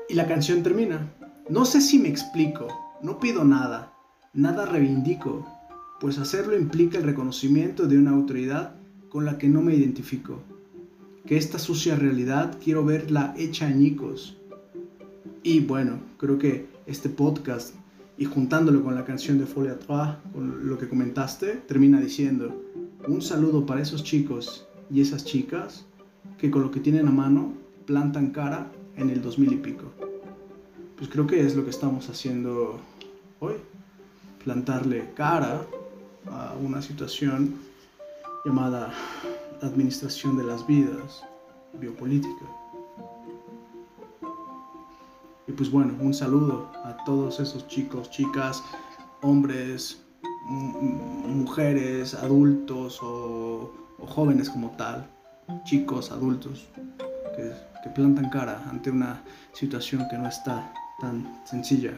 [0.10, 1.08] Y la canción termina.
[1.50, 2.68] No sé si me explico,
[3.02, 3.94] no pido nada,
[4.34, 5.48] nada reivindico,
[6.00, 8.76] pues hacerlo implica el reconocimiento de una autoridad
[9.10, 10.42] con la que no me identifico.
[11.26, 14.38] Que esta sucia realidad quiero verla hecha añicos.
[15.46, 17.76] Y bueno, creo que este podcast
[18.18, 22.64] y juntándolo con la canción de à Trois, con lo que comentaste, termina diciendo,
[23.08, 25.86] un saludo para esos chicos y esas chicas
[26.40, 27.54] que con lo que tienen a mano
[27.86, 29.86] plantan cara en el 2000 y pico.
[30.98, 32.80] Pues creo que es lo que estamos haciendo
[33.40, 33.54] hoy,
[34.44, 35.62] plantarle cara
[36.26, 37.54] a una situación
[38.44, 38.92] llamada
[39.62, 41.24] administración de las vidas,
[41.80, 42.65] biopolítica.
[45.48, 48.64] Y pues bueno, un saludo a todos esos chicos, chicas,
[49.22, 50.02] hombres,
[50.48, 55.08] mujeres, adultos o, jóvenes como tal,
[55.64, 56.68] chicos, adultos,
[57.36, 57.52] que,
[57.84, 59.24] que, plantan cara ante una
[59.54, 61.94] situación que no está tan sencilla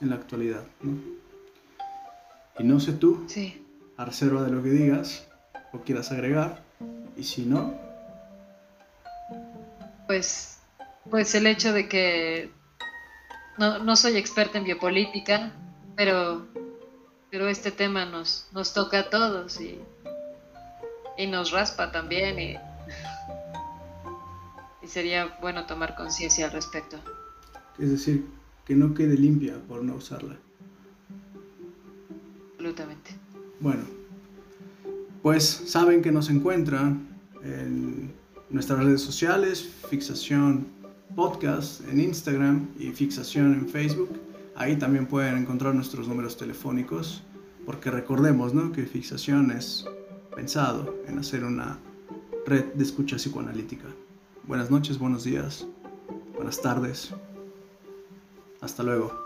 [0.00, 0.64] en la actualidad.
[0.82, 0.98] ¿no?
[2.58, 3.62] Y no sé tú, sí.
[3.96, 5.26] a reserva de lo que digas
[5.72, 6.62] o quieras agregar,
[7.16, 7.74] y si no...
[10.06, 10.60] Pues,
[11.10, 12.50] pues el hecho de que
[13.58, 15.52] no, no soy experta en biopolítica,
[15.96, 16.46] pero,
[17.30, 19.78] pero este tema nos, nos toca a todos y,
[21.16, 22.56] y nos raspa también y,
[24.82, 26.98] y sería bueno tomar conciencia al respecto.
[27.78, 28.26] Es decir,
[28.64, 30.36] que no quede limpia por no usarla.
[32.54, 33.12] Absolutamente.
[33.60, 33.84] Bueno,
[35.22, 37.08] pues saben que nos encuentran
[37.42, 38.12] en
[38.50, 40.66] nuestras redes sociales, Fixación
[41.16, 44.10] podcast en Instagram y Fixación en Facebook.
[44.54, 47.22] Ahí también pueden encontrar nuestros números telefónicos,
[47.64, 48.70] porque recordemos ¿no?
[48.70, 49.86] que Fixación es
[50.34, 51.78] pensado en hacer una
[52.46, 53.88] red de escucha psicoanalítica.
[54.44, 55.66] Buenas noches, buenos días,
[56.34, 57.14] buenas tardes.
[58.60, 59.25] Hasta luego.